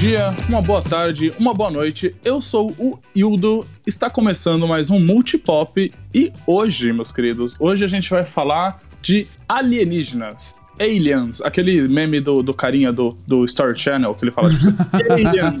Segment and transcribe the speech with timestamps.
[0.00, 2.16] dia, uma boa tarde, uma boa noite.
[2.24, 7.88] Eu sou o Hildo, está começando mais um Multipop e hoje, meus queridos, hoje a
[7.88, 10.56] gente vai falar de alienígenas.
[10.80, 14.70] Aliens, aquele meme do, do carinha do, do Story Channel, que ele fala tipo
[15.12, 15.60] Aliens.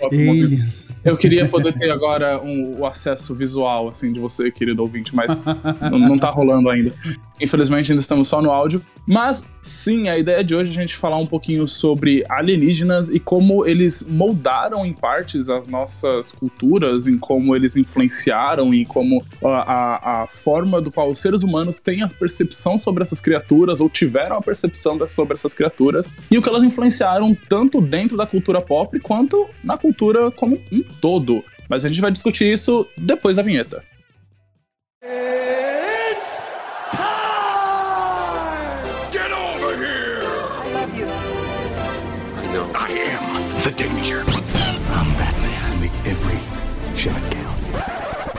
[0.00, 0.88] Aliens.
[1.04, 5.44] Eu queria poder ter agora um, o acesso visual, assim, de você, querido ouvinte, mas
[5.90, 6.92] não, não tá rolando ainda.
[7.40, 8.80] Infelizmente, ainda estamos só no áudio.
[9.04, 13.18] Mas, sim, a ideia de hoje é a gente falar um pouquinho sobre alienígenas e
[13.18, 19.48] como eles moldaram, em partes, as nossas culturas, em como eles influenciaram e como a,
[19.48, 23.90] a, a forma do qual os seres humanos têm a percepção sobre essas criaturas ou
[23.90, 28.26] tiveram a percepção percepção sobre essas criaturas e o que elas influenciaram tanto dentro da
[28.26, 31.44] cultura pop quanto na cultura como um todo.
[31.68, 33.82] Mas a gente vai discutir isso depois da vinheta.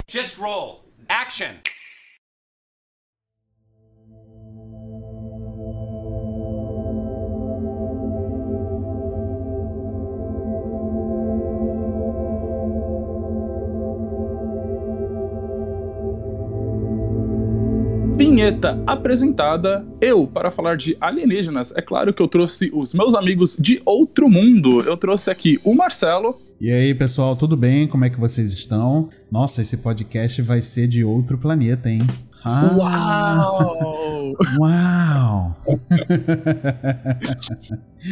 [0.08, 0.84] Just roll.
[1.08, 1.56] Action.
[18.22, 23.58] Vinheta apresentada, eu, para falar de alienígenas, é claro que eu trouxe os meus amigos
[23.60, 24.80] de outro mundo.
[24.82, 26.40] Eu trouxe aqui o Marcelo.
[26.60, 27.88] E aí, pessoal, tudo bem?
[27.88, 29.10] Como é que vocês estão?
[29.32, 32.02] Nossa, esse podcast vai ser de outro planeta, hein?
[32.44, 32.72] Ah.
[32.76, 34.36] Uau!
[34.60, 35.56] Uau!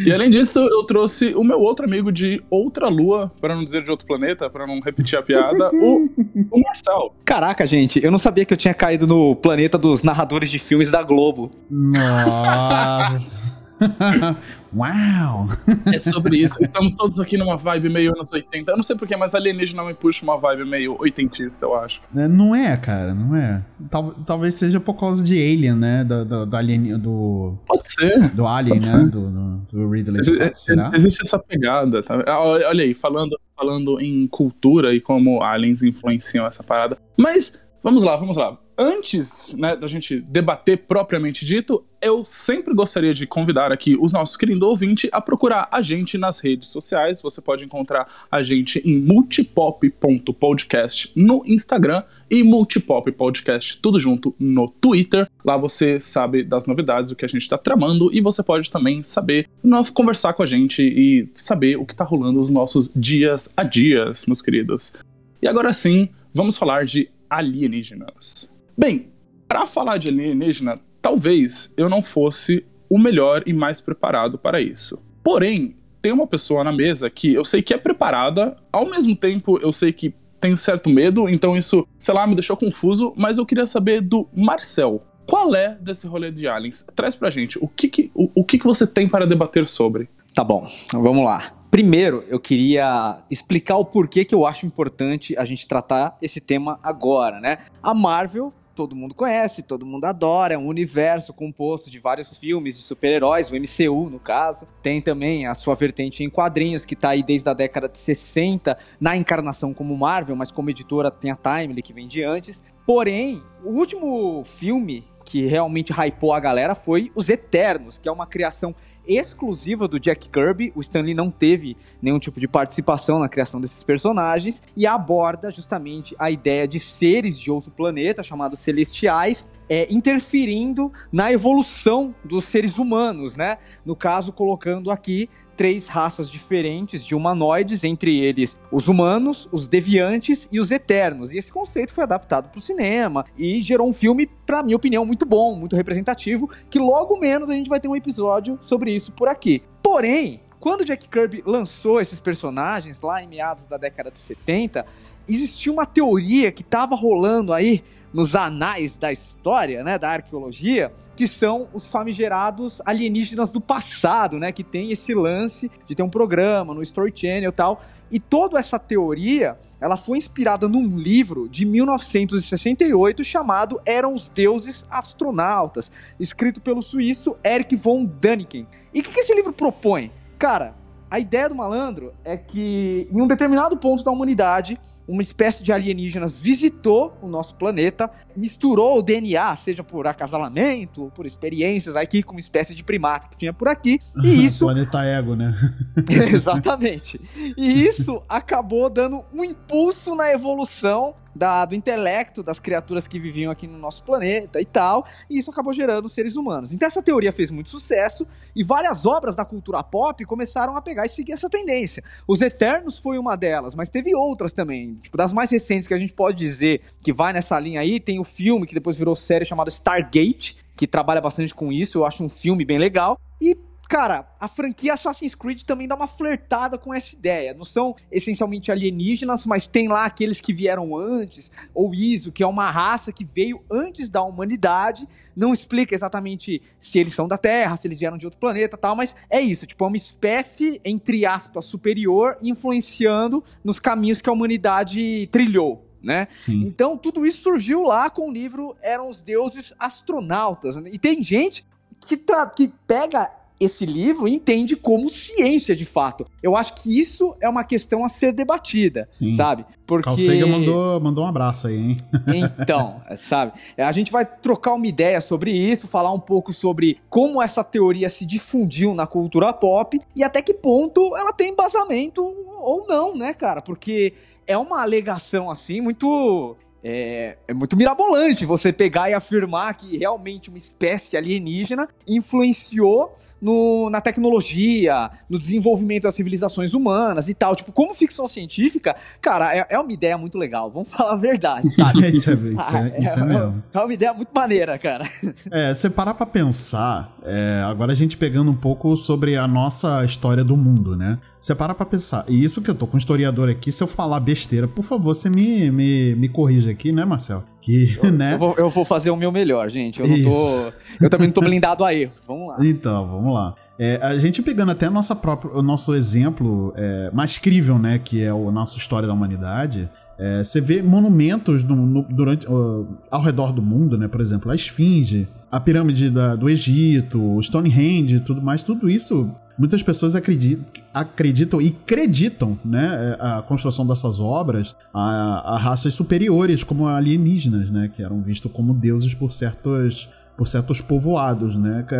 [0.06, 3.82] e além disso, eu trouxe o meu outro amigo de outra lua, para não dizer
[3.84, 6.10] de outro planeta, para não repetir a piada, o,
[6.52, 7.14] o Marcel.
[7.26, 10.92] Caraca, gente, eu não sabia que eu tinha caído no planeta dos narradores de filmes
[10.92, 11.50] da Globo.
[11.70, 13.59] Nossa!
[14.76, 15.48] Uau!
[15.86, 16.62] É sobre isso.
[16.62, 18.72] Estamos todos aqui numa vibe meio anos 80.
[18.72, 22.02] Eu não sei porquê, mas alienígena me puxa uma vibe meio oitentista, eu acho.
[22.16, 23.64] É, não é, cara, não é.
[23.90, 26.04] Tal, talvez seja por causa de Alien, né?
[26.04, 27.00] Do, do, do Alien.
[27.00, 28.30] Do, Pode ser.
[28.30, 29.04] Do Alien, Pode né?
[29.06, 29.30] Do,
[29.72, 30.44] do, Ridley Scott.
[30.44, 32.24] Ex existe essa pegada, tá?
[32.28, 36.98] Ah, olha aí, falando, falando em cultura e como aliens influenciam essa parada.
[37.18, 43.14] Mas, vamos lá, vamos lá antes né, da gente debater propriamente dito, eu sempre gostaria
[43.14, 47.22] de convidar aqui os nossos queridos ouvintes a procurar a gente nas redes sociais.
[47.22, 54.70] Você pode encontrar a gente em multipop.podcast no Instagram e multipop podcast tudo junto no
[54.70, 55.30] Twitter.
[55.44, 59.04] Lá você sabe das novidades, o que a gente está tramando e você pode também
[59.04, 59.46] saber,
[59.94, 64.26] conversar com a gente e saber o que está rolando nos nossos dias a dias,
[64.26, 64.94] meus queridos.
[65.42, 68.58] E agora sim, vamos falar de alienígenas.
[68.80, 69.12] Bem,
[69.46, 75.04] para falar de alienígena, talvez eu não fosse o melhor e mais preparado para isso.
[75.22, 79.60] Porém, tem uma pessoa na mesa que eu sei que é preparada, ao mesmo tempo
[79.62, 83.46] eu sei que tem certo medo, então isso, sei lá, me deixou confuso, mas eu
[83.46, 85.04] queria saber do Marcel.
[85.26, 86.88] Qual é desse rolê de aliens?
[86.96, 90.08] Traz pra gente, o que que, o, o que, que você tem para debater sobre?
[90.34, 91.54] Tá bom, vamos lá.
[91.70, 96.80] Primeiro, eu queria explicar o porquê que eu acho importante a gente tratar esse tema
[96.82, 97.60] agora, né?
[97.84, 102.78] A Marvel todo mundo conhece, todo mundo adora, é um universo composto de vários filmes
[102.78, 104.66] de super-heróis, o MCU no caso.
[104.82, 108.78] Tem também a sua vertente em quadrinhos, que está aí desde a década de 60,
[108.98, 112.64] na encarnação como Marvel, mas como editora tem a Timely, que vem de antes.
[112.88, 118.26] Porém, o último filme que realmente hypou a galera foi Os Eternos, que é uma
[118.26, 118.74] criação
[119.10, 120.72] exclusiva do Jack Kirby.
[120.76, 126.16] O Stanley não teve nenhum tipo de participação na criação desses personagens e aborda justamente
[126.20, 132.78] a ideia de seres de outro planeta, chamados celestiais, é, interferindo na evolução dos seres
[132.78, 133.58] humanos, né?
[133.86, 140.48] No caso, colocando aqui três raças diferentes de humanoides, entre eles os humanos, os deviantes
[140.50, 141.34] e os eternos.
[141.34, 145.06] E esse conceito foi adaptado para o cinema e gerou um filme, para minha opinião,
[145.06, 149.12] muito bom, muito representativo, que logo menos a gente vai ter um episódio sobre isso
[149.12, 149.62] por aqui.
[149.84, 154.86] Porém, quando Jack Kirby lançou esses personagens lá em meados da década de 70,
[155.28, 157.84] existia uma teoria que estava rolando aí
[158.14, 164.52] nos anais da história, né, da arqueologia, que são os famigerados alienígenas do passado, né,
[164.52, 167.84] que tem esse lance de ter um programa no Story Channel e tal.
[168.12, 174.86] E toda essa teoria, ela foi inspirada num livro de 1968 chamado Eram os Deuses
[174.90, 178.68] Astronautas, escrito pelo suíço Eric von Däniken.
[178.94, 180.12] E o que, que esse livro propõe?
[180.40, 180.74] Cara,
[181.12, 184.80] a ideia do malandro é que em um determinado ponto da humanidade
[185.10, 191.10] uma espécie de alienígenas visitou o nosso planeta, misturou o DNA, seja por acasalamento ou
[191.10, 194.60] por experiências aqui com uma espécie de primata que tinha por aqui, e isso...
[194.66, 195.56] Planeta Ego, né?
[196.32, 197.20] Exatamente.
[197.58, 203.52] E isso acabou dando um impulso na evolução da, do intelecto das criaturas que viviam
[203.52, 206.74] aqui no nosso planeta e tal, e isso acabou gerando seres humanos.
[206.74, 211.06] Então essa teoria fez muito sucesso e várias obras da cultura pop começaram a pegar
[211.06, 212.04] e seguir essa tendência.
[212.28, 214.96] Os Eternos foi uma delas, mas teve outras também.
[215.02, 218.20] Tipo, das mais recentes que a gente pode dizer que vai nessa linha aí, tem
[218.20, 222.24] o filme que depois virou série chamado Stargate, que trabalha bastante com isso, eu acho
[222.24, 223.20] um filme bem legal.
[223.42, 223.58] E
[223.90, 227.56] Cara, a franquia Assassin's Creed também dá uma flertada com essa ideia.
[227.56, 232.46] Não são essencialmente alienígenas, mas tem lá aqueles que vieram antes, ou Iso, que é
[232.46, 235.10] uma raça que veio antes da humanidade.
[235.36, 238.96] Não explica exatamente se eles são da Terra, se eles vieram de outro planeta tal,
[238.96, 239.66] mas é isso.
[239.66, 245.84] Tipo, é uma espécie, entre aspas, superior, influenciando nos caminhos que a humanidade trilhou.
[246.02, 246.28] Né?
[246.48, 250.76] Então tudo isso surgiu lá com o livro Eram os Deuses Astronautas.
[250.76, 250.92] Né?
[250.94, 251.66] E tem gente
[252.08, 252.16] que,
[252.56, 256.26] que pega esse livro entende como ciência de fato.
[256.42, 259.34] Eu acho que isso é uma questão a ser debatida, Sim.
[259.34, 259.66] sabe?
[259.86, 261.98] Porque Carl Sagan mandou, mandou um abraço aí, hein?
[262.60, 263.54] Então, sabe?
[263.78, 268.08] A gente vai trocar uma ideia sobre isso, falar um pouco sobre como essa teoria
[268.08, 272.24] se difundiu na cultura pop e até que ponto ela tem embasamento
[272.60, 273.62] ou não, né, cara?
[273.62, 274.14] Porque
[274.46, 280.50] é uma alegação assim muito é, é, muito mirabolante você pegar e afirmar que realmente
[280.50, 287.56] uma espécie alienígena influenciou no, na tecnologia, no desenvolvimento das civilizações humanas e tal.
[287.56, 290.70] Tipo, como ficção científica, cara, é, é uma ideia muito legal.
[290.70, 292.08] Vamos falar a verdade, sabe?
[292.10, 293.64] isso, é, isso, é, isso é, mesmo.
[293.74, 295.08] É uma ideia muito maneira, cara.
[295.52, 300.04] É, você parar pra pensar, é, agora a gente pegando um pouco sobre a nossa
[300.04, 301.18] história do mundo, né?
[301.40, 303.88] Você para pra pensar, e isso que eu tô com um historiador aqui, se eu
[303.88, 307.44] falar besteira, por favor, você me, me, me corrija aqui, né, Marcel?
[307.62, 308.34] Que, eu, né?
[308.34, 310.02] Eu vou, eu vou, fazer o meu melhor, gente.
[310.02, 310.72] Eu não tô.
[311.00, 312.26] Eu também não tô blindado a erros.
[312.28, 312.66] Vamos lá.
[312.66, 313.56] Então, vamos lá.
[313.80, 318.22] É, a gente pegando até nossa própria, o nosso exemplo é, mais crível, né, que
[318.22, 319.90] é a nossa história da humanidade,
[320.20, 324.06] é, você vê monumentos no, no, durante, uh, ao redor do mundo, né?
[324.10, 328.90] Por exemplo, a Esfinge, a pirâmide da, do Egito, o Stonehenge e tudo mais, tudo
[328.90, 335.94] isso muitas pessoas acreditam, acreditam e acreditam né, a construção dessas obras a, a, raças
[335.94, 341.58] superiores, como alienígenas, né, que eram vistos como deuses por certos, por certos povoados.
[341.58, 341.96] Né, que,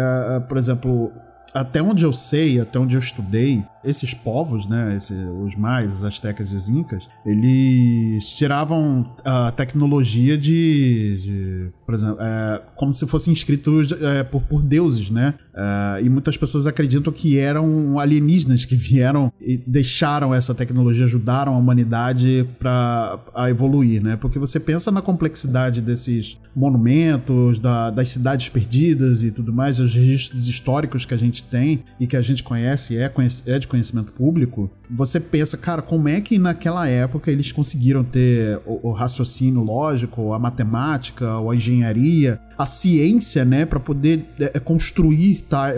[0.48, 1.12] por exemplo,
[1.54, 6.04] até onde eu sei, até onde eu estudei, esses povos, né, esse, os maias, os
[6.04, 13.08] astecas e os incas, eles tiravam a tecnologia de, de por exemplo, é, como se
[13.08, 15.34] fossem inscritos é, por, por, deuses, né?
[15.60, 21.54] É, e muitas pessoas acreditam que eram alienígenas que vieram e deixaram essa tecnologia, ajudaram
[21.54, 24.16] a humanidade para a evoluir, né?
[24.16, 29.94] Porque você pensa na complexidade desses monumentos, da, das cidades perdidas e tudo mais, os
[29.94, 33.12] registros históricos que a gente tem e que a gente conhece, é,
[33.46, 38.60] é de conhecimento público, você pensa, cara, como é que naquela época eles conseguiram ter
[38.66, 45.44] o, o raciocínio lógico, a matemática, a engenharia, a ciência, né, para poder é, construir
[45.50, 45.74] tá, é,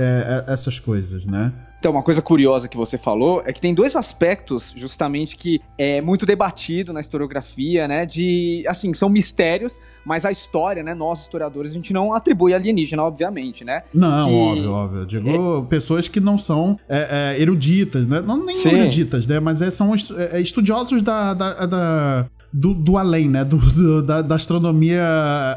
[0.47, 1.51] é, essas coisas, né?
[1.81, 5.99] Então, uma coisa curiosa que você falou é que tem dois aspectos, justamente, que é
[5.99, 8.05] muito debatido na historiografia, né?
[8.05, 10.93] De, assim, são mistérios, mas a história, né?
[10.93, 13.81] Nós, historiadores, a gente não atribui alienígena, obviamente, né?
[13.91, 14.35] Não, que...
[14.35, 15.05] óbvio, óbvio.
[15.07, 15.69] Digo é...
[15.69, 18.21] pessoas que não são é, é, eruditas, né?
[18.21, 18.75] Não nem Sim.
[18.75, 19.39] eruditas, né?
[19.39, 19.91] Mas é, são
[20.31, 23.45] é, estudiosos da, da, da do, do, além, né?
[23.45, 25.03] Do, do da, da, astronomia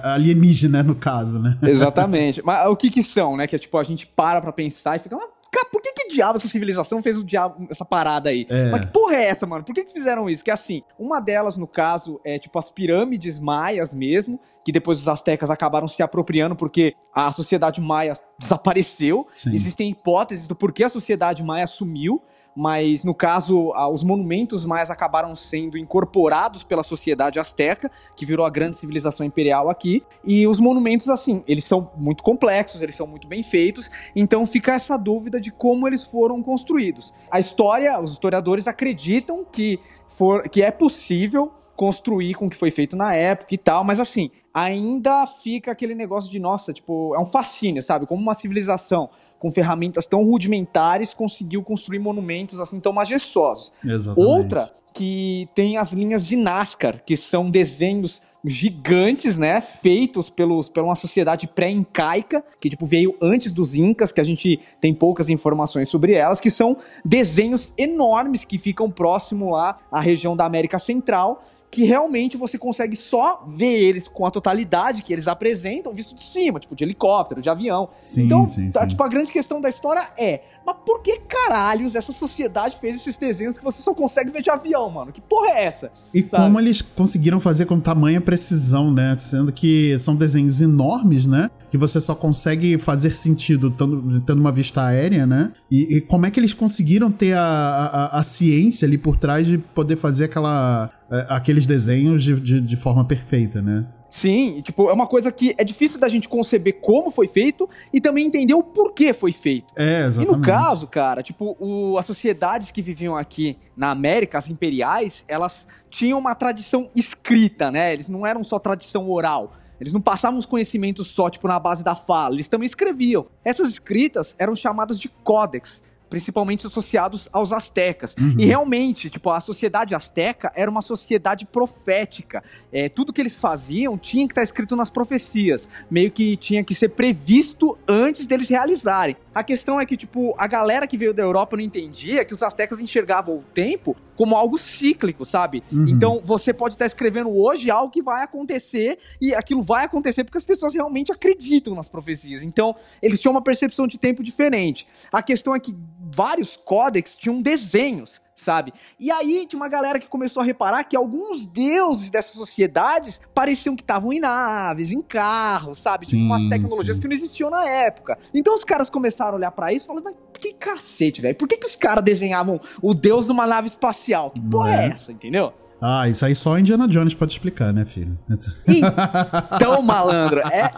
[0.03, 1.59] alienígena, no caso, né?
[1.63, 2.43] Exatamente.
[2.45, 3.47] Mas o que que são, né?
[3.47, 5.17] Que é tipo, a gente para pra pensar e fica,
[5.55, 8.45] Cara, por que que diabo essa civilização fez o diabo, essa parada aí?
[8.51, 8.71] É.
[8.71, 9.65] Mas que porra é essa, mano?
[9.65, 10.45] Por que que fizeram isso?
[10.45, 15.07] Que assim, uma delas, no caso, é tipo as pirâmides maias mesmo, que depois os
[15.07, 19.29] astecas acabaram se apropriando porque a sociedade maia desapareceu.
[19.37, 19.51] Sim.
[19.55, 22.21] Existem hipóteses do porquê a sociedade maia sumiu
[22.55, 28.51] mas no caso, os monumentos mais acabaram sendo incorporados pela sociedade asteca, que virou a
[28.51, 30.03] grande civilização imperial aqui.
[30.25, 34.73] E os monumentos, assim, eles são muito complexos, eles são muito bem feitos, então fica
[34.73, 37.13] essa dúvida de como eles foram construídos.
[37.31, 42.71] A história, os historiadores acreditam que, for, que é possível construir com o que foi
[42.71, 47.19] feito na época e tal, mas assim, ainda fica aquele negócio de, nossa, tipo, é
[47.19, 48.07] um fascínio, sabe?
[48.07, 53.73] Como uma civilização com ferramentas tão rudimentares, conseguiu construir monumentos assim tão majestosos.
[53.85, 54.27] Exatamente.
[54.27, 60.87] Outra que tem as linhas de Nascar, que são desenhos gigantes, né, feitos pelos, pela
[60.87, 65.89] uma sociedade pré-incaica, que tipo veio antes dos incas, que a gente tem poucas informações
[65.89, 71.43] sobre elas, que são desenhos enormes que ficam próximo lá à região da América Central,
[71.75, 76.23] que realmente você consegue só ver eles com a totalidade que eles apresentam visto de
[76.23, 77.89] cima, tipo de helicóptero, de avião.
[77.97, 78.89] Sim, então, sim, tá, sim.
[78.91, 83.17] tipo, a grande questão da história é, mas por que caralhos essa sociedade fez esses
[83.17, 85.11] desenhos que você só consegue ver de avião, mano?
[85.11, 85.91] Que porra é essa?
[86.15, 86.45] E Sabe?
[86.45, 89.13] como eles conseguiram fazer com tamanha precisão, né?
[89.17, 91.51] Sendo que são desenhos enormes, né?
[91.75, 95.53] Que você só consegue fazer sentido tendo, tendo uma vista aérea, né?
[95.69, 99.45] E, e como é que eles conseguiram ter a, a, a ciência ali por trás
[99.45, 103.89] de poder fazer aquela, é, aqueles desenhos de, de, de forma perfeita, né?
[104.09, 107.69] Sim, e, tipo, é uma coisa que é difícil da gente conceber como foi feito
[107.93, 109.67] e também entender o porquê foi feito.
[109.77, 110.37] É, E exatamente.
[110.37, 115.67] no caso, cara, tipo, o- as sociedades que viviam aqui na América, as imperiais, elas
[115.91, 117.93] tinham uma tradição escrita, né?
[117.93, 119.55] Eles não eram só tradição oral.
[119.81, 122.35] Eles não passavam os conhecimentos só, tipo, na base da fala.
[122.35, 123.27] Eles também escreviam.
[123.45, 128.15] Essas escritas eram chamadas de códex, principalmente associados aos astecas.
[128.17, 128.37] Uhum.
[128.39, 132.43] E realmente, tipo, a sociedade asteca era uma sociedade profética.
[132.73, 135.69] É, tudo que eles faziam tinha que estar escrito nas profecias.
[135.91, 139.17] Meio que tinha que ser previsto antes deles realizarem.
[139.35, 142.43] A questão é que, tipo, a galera que veio da Europa não entendia que os
[142.45, 145.63] astecas enxergavam o tempo como algo cíclico, sabe?
[145.71, 145.89] Uhum.
[145.89, 150.39] Então, você pode estar escrevendo hoje algo que vai acontecer e aquilo vai acontecer porque
[150.39, 152.43] as pessoas realmente acreditam nas profecias.
[152.43, 154.87] Então, eles tinham uma percepção de tempo diferente.
[155.13, 155.75] A questão é que
[156.11, 158.73] vários códex tinham desenhos, sabe?
[158.99, 163.77] E aí tinha uma galera que começou a reparar que alguns deuses dessas sociedades pareciam
[163.77, 166.07] que estavam em naves, em carros, sabe?
[166.07, 167.03] Sim, tipo, umas tecnologias sim.
[167.03, 168.19] que não existiam na época.
[168.33, 171.35] Então os caras começaram a olhar pra isso e falaram, mas que cacete, velho?
[171.35, 174.31] Por que, que os caras desenhavam o deus numa nave espacial?
[174.31, 174.87] Que porra é?
[174.87, 175.53] é essa, entendeu?
[175.81, 178.19] Ah, isso aí só Indiana Jones pode explicar, né, filho?
[178.67, 180.71] Então, malandro, é,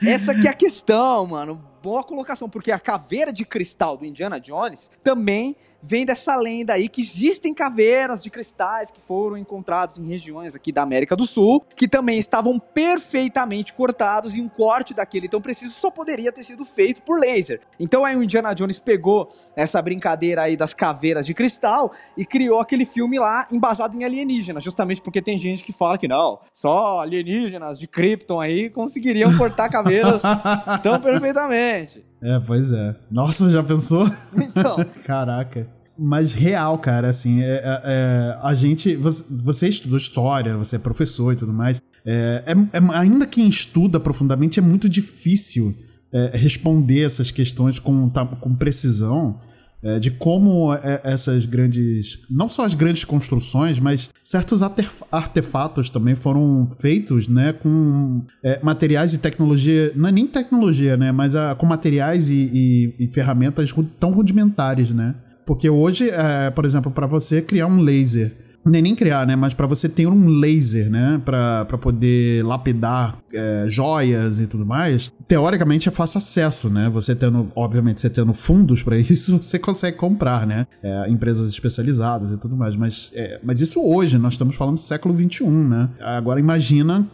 [0.00, 1.60] essa que é a questão, mano.
[1.82, 6.88] Boa colocação, porque a caveira de cristal do Indiana Jones também vem dessa lenda aí
[6.88, 11.62] que existem caveiras de cristais que foram encontrados em regiões aqui da América do Sul,
[11.76, 16.64] que também estavam perfeitamente cortados e um corte daquele tão preciso só poderia ter sido
[16.64, 17.60] feito por laser.
[17.78, 22.60] Então aí o Indiana Jones pegou essa brincadeira aí das caveiras de cristal e criou
[22.60, 27.00] aquele filme lá embasado em alienígenas, justamente porque tem gente que fala que não, só
[27.00, 30.22] alienígenas de Krypton aí conseguiriam cortar caveiras
[30.82, 32.04] tão perfeitamente.
[32.24, 32.96] É, pois é.
[33.10, 34.10] Nossa, já pensou?
[34.34, 35.68] Então, Caraca.
[35.96, 38.96] Mas real, cara, assim, é, é- é, a gente.
[38.96, 41.80] Você, você estudou história, você é professor e tudo mais.
[42.04, 45.74] É, é- é- ainda quem estuda profundamente é muito difícil
[46.12, 48.08] é, responder essas questões com,
[48.40, 49.38] com precisão.
[49.84, 52.18] É, de como é, essas grandes.
[52.30, 58.58] Não só as grandes construções, mas certos artef- artefatos também foram feitos né, com é,
[58.62, 59.92] materiais e tecnologia.
[59.94, 61.12] Não é nem tecnologia, né?
[61.12, 65.14] Mas ah, com materiais e, e- e ferramentas tão rudimentares, né?
[65.46, 68.32] Porque hoje, é, por exemplo, para você criar um laser.
[68.64, 69.36] Nem nem criar, né?
[69.36, 71.20] Mas para você ter um laser, né?
[71.24, 76.88] Pra poder lapidar é, joias e tudo mais, teoricamente é fácil acesso, né?
[76.88, 80.66] Você tendo, obviamente, você tendo fundos para isso, você consegue comprar, né?
[80.82, 82.74] É, empresas especializadas e tudo mais.
[82.74, 85.90] Mas, é, mas isso hoje, nós estamos falando do século XXI, né?
[86.00, 87.06] Agora imagina,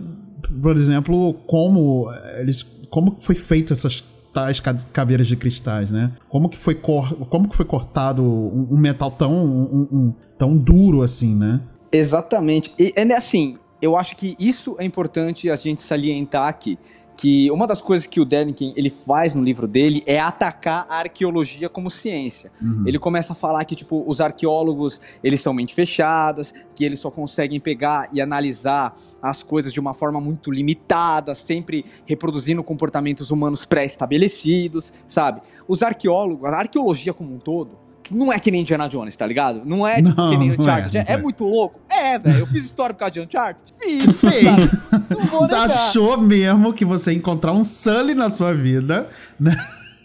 [0.63, 2.65] por exemplo, como eles.
[2.91, 6.13] Como foi feito essas tais ca- caveiras de cristais, né?
[6.29, 11.03] Como que foi, cor, como que foi cortado um, metal tão, um- um- tão duro
[11.03, 11.61] assim, né?
[11.93, 12.71] Exatamente.
[12.79, 16.79] E é assim, eu acho que isso é importante a gente salientar aqui.
[17.21, 20.97] Que uma das coisas que o Dernkin ele faz no livro dele é atacar a
[21.01, 22.51] arqueologia como ciência.
[22.63, 22.85] Uhum.
[22.87, 27.11] Ele começa a falar que tipo os arqueólogos eles são mente fechadas, que eles só
[27.11, 33.67] conseguem pegar e analisar as coisas de uma forma muito limitada, sempre reproduzindo comportamentos humanos
[33.67, 35.43] pré-estabelecidos, sabe?
[35.69, 37.79] Os arqueólogos, a arqueologia como um todo,
[38.11, 39.63] não é que nem Indiana Jones, tá ligado?
[39.65, 40.97] Não é Não, que nem não Uncharted.
[40.97, 41.17] é, É, é.
[41.17, 41.81] muito louco?
[41.89, 42.39] É, velho.
[42.39, 43.73] Eu fiz história por causa de Uncharted?
[43.79, 44.21] Fiz.
[44.21, 45.00] Fez.
[45.55, 49.57] Achou mesmo que você ia encontrar um Sully na sua vida, né?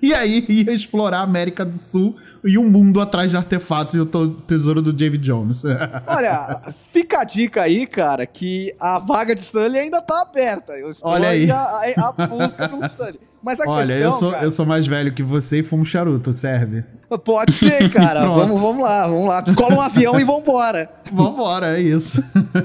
[0.02, 4.00] E aí ia explorar a América do Sul e um mundo atrás de artefatos e
[4.00, 5.64] o tesouro do David Jones.
[6.06, 10.74] Olha, fica a dica aí, cara, que a vaga de Sully ainda tá aberta.
[10.74, 11.50] Eu estou Olha aí.
[11.50, 13.20] A, a, a busca um Sully.
[13.46, 15.86] Mas a Olha, questão, eu sou, cara, eu sou mais velho que você e fumo
[15.86, 16.84] charuto, serve?
[17.24, 18.26] Pode ser, cara.
[18.28, 19.42] Vamos, vamos lá, vamos lá.
[19.42, 20.90] Descola um avião e vambora.
[21.12, 22.24] Vambora, é isso.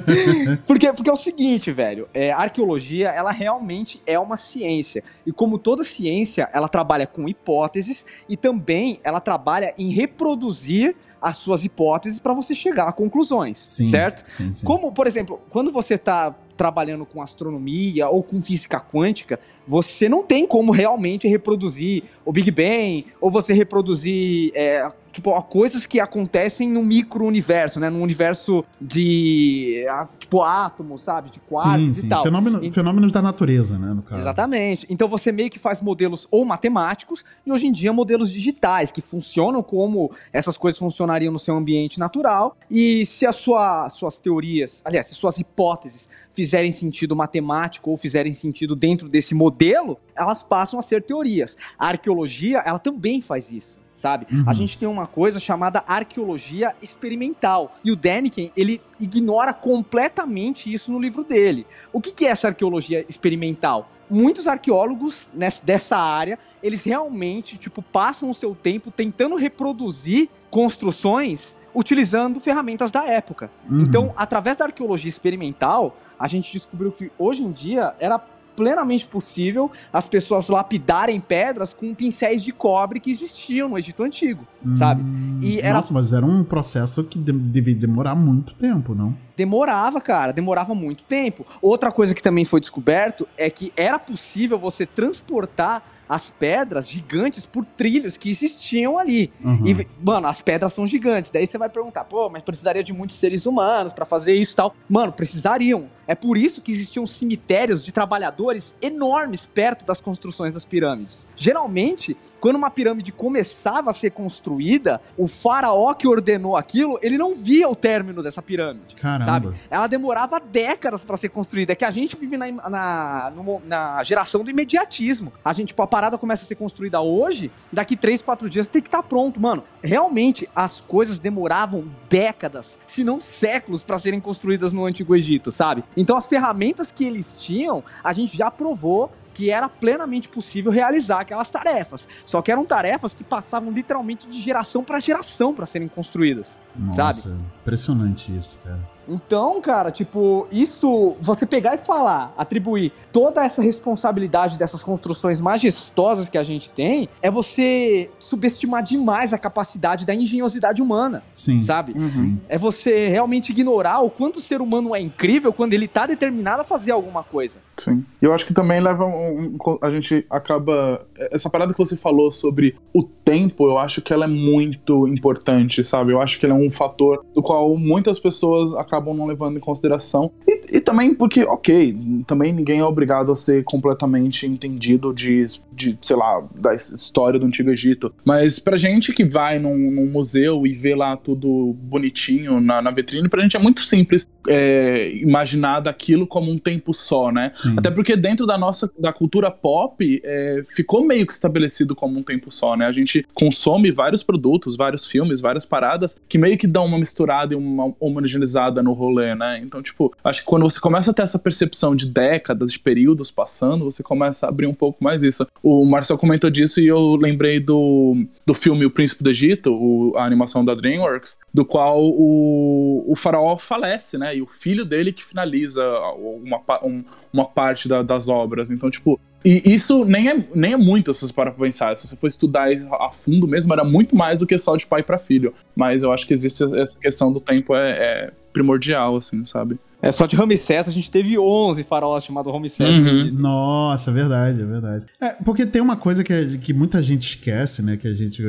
[0.67, 5.05] Porque, porque é o seguinte, velho, é, a arqueologia, ela realmente é uma ciência.
[5.27, 11.37] E como toda ciência, ela trabalha com hipóteses e também ela trabalha em reproduzir as
[11.37, 14.25] suas hipóteses para você chegar a conclusões, Sim, certo?
[14.29, 14.65] sim, sim.
[14.65, 20.23] Como, por exemplo, quando você está trabalhando com astronomia ou com física quântica, você não
[20.23, 26.69] tem como realmente reproduzir o Big Bang ou você reproduzir é, tipo, coisas que acontecem
[26.69, 27.90] no micro-universo, né?
[27.90, 29.85] No universo de,
[30.19, 31.31] tipo, átomos, sabe?
[31.31, 32.07] De quartos sim, sim.
[32.07, 32.23] e tal.
[32.23, 32.73] Fenômeno, e...
[32.73, 34.23] Fenômenos da natureza, né, no caso.
[34.23, 34.87] Exatamente.
[34.88, 39.00] Então você meio que faz modelos ou matemáticos e hoje em dia modelos digitais, que
[39.00, 42.57] funcionam como essas coisas funcionariam no seu ambiente natural.
[42.71, 48.33] E se as sua, suas teorias, aliás, se suas hipóteses fizerem sentido matemático ou fizerem
[48.35, 51.57] sentido dentro desse modelo, elas passam a ser teorias.
[51.79, 54.26] A arqueologia, ela também faz isso sabe?
[54.33, 54.45] Uhum.
[54.47, 57.76] A gente tem uma coisa chamada arqueologia experimental.
[57.85, 61.66] E o Deniken, ele ignora completamente isso no livro dele.
[61.92, 63.90] O que, que é essa arqueologia experimental?
[64.09, 71.57] Muitos arqueólogos nessa, dessa área, eles realmente, tipo, passam o seu tempo tentando reproduzir construções
[71.73, 73.49] utilizando ferramentas da época.
[73.71, 73.83] Uhum.
[73.83, 78.21] Então, através da arqueologia experimental, a gente descobriu que hoje em dia era
[78.61, 84.47] plenamente possível as pessoas lapidarem pedras com pincéis de cobre que existiam no Egito Antigo,
[84.62, 85.02] hum, sabe?
[85.40, 85.79] E era...
[85.79, 89.17] Nossa, mas era um processo que de devia demorar muito tempo, não?
[89.35, 91.47] Demorava, cara, demorava muito tempo.
[91.62, 97.47] Outra coisa que também foi descoberto é que era possível você transportar as pedras gigantes
[97.47, 99.33] por trilhos que existiam ali.
[99.45, 99.64] Uhum.
[99.64, 101.31] E, mano, as pedras são gigantes.
[101.31, 104.57] Daí você vai perguntar, pô, mas precisaria de muitos seres humanos para fazer isso e
[104.57, 104.75] tal.
[104.88, 105.88] Mano, precisariam.
[106.09, 111.25] É por isso que existiam cemitérios de trabalhadores enormes perto das construções das pirâmides.
[111.37, 117.37] Geralmente, quando uma pirâmide começava a ser construída, o faraó que ordenou aquilo, ele não
[117.37, 118.97] via o término dessa pirâmide.
[118.97, 119.25] Caramba.
[119.25, 119.55] Sabe?
[119.71, 121.75] Ela demorava décadas para ser construída.
[121.75, 123.33] É que a gente vive na, na,
[123.64, 125.33] na geração do imediatismo.
[125.45, 128.80] A gente, tipo, a parada começa a ser construída hoje, daqui 3, 4 dias tem
[128.80, 129.38] que estar tá pronto.
[129.38, 135.52] Mano, realmente as coisas demoravam décadas, se não séculos, para serem construídas no Antigo Egito,
[135.52, 135.85] sabe?
[135.95, 141.21] Então as ferramentas que eles tinham, a gente já provou que era plenamente possível realizar
[141.21, 142.09] aquelas tarefas.
[142.25, 146.59] Só que eram tarefas que passavam literalmente de geração para geração para serem construídas.
[146.75, 147.42] Nossa, sabe?
[147.61, 148.80] impressionante isso, cara.
[149.11, 156.29] Então, cara, tipo, isso, você pegar e falar, atribuir toda essa responsabilidade dessas construções majestosas
[156.29, 161.25] que a gente tem, é você subestimar demais a capacidade da engenhosidade humana.
[161.35, 161.61] Sim.
[161.61, 161.92] Sabe?
[161.92, 162.38] Uhum.
[162.49, 166.62] É você realmente ignorar o quanto o ser humano é incrível quando ele tá determinado
[166.62, 167.59] a fazer alguma coisa.
[167.77, 168.05] Sim.
[168.23, 172.31] E eu acho que também leva um, a gente acaba essa parada que você falou
[172.31, 176.12] sobre o tempo, eu acho que ela é muito importante, sabe?
[176.12, 179.57] Eu acho que ele é um fator do qual muitas pessoas acabam acabam não levando
[179.57, 180.31] em consideração.
[180.47, 185.99] E, e, também porque, ok, também ninguém é obrigado a ser completamente entendido de, de,
[186.03, 188.13] sei lá, da história do Antigo Egito.
[188.25, 192.91] Mas pra gente que vai num, num museu e vê lá tudo bonitinho na, na
[192.91, 197.53] vitrine, pra gente é muito simples é, imaginar daquilo como um tempo só, né?
[197.57, 197.75] Sim.
[197.77, 202.23] Até porque dentro da nossa da cultura pop é, ficou meio que estabelecido como um
[202.23, 202.87] tempo só, né?
[202.87, 207.55] A gente consome vários produtos, vários filmes, várias paradas que meio que dão uma misturada
[207.55, 209.61] e uma homogeneizada no rolê, né?
[209.62, 213.31] Então, tipo, acho que quando você começa a ter essa percepção de décadas, de períodos
[213.31, 215.47] passando, você começa a abrir um pouco mais isso.
[215.62, 220.16] O Marcel comentou disso e eu lembrei do, do filme O Príncipe do Egito, o,
[220.16, 224.37] a animação da DreamWorks, do qual o, o faraó falece, né?
[224.37, 225.85] E o filho dele que finaliza
[226.16, 228.71] uma, um, uma parte da, das obras.
[228.71, 231.97] Então, tipo, e isso nem é, nem é muito, se você parar pra pensar.
[231.97, 235.03] Se você for estudar a fundo mesmo, era muito mais do que só de pai
[235.03, 235.55] para filho.
[235.75, 239.79] Mas eu acho que existe essa questão do tempo é, é primordial, assim, sabe?
[240.03, 242.97] É, só de Ramsés a gente teve 11 faróis chamados Ramsés.
[242.97, 243.33] Uhum.
[243.33, 245.07] Nossa, é verdade, é verdade.
[245.21, 247.97] É, porque tem uma coisa que, que muita gente esquece, né?
[247.97, 248.43] Que a gente,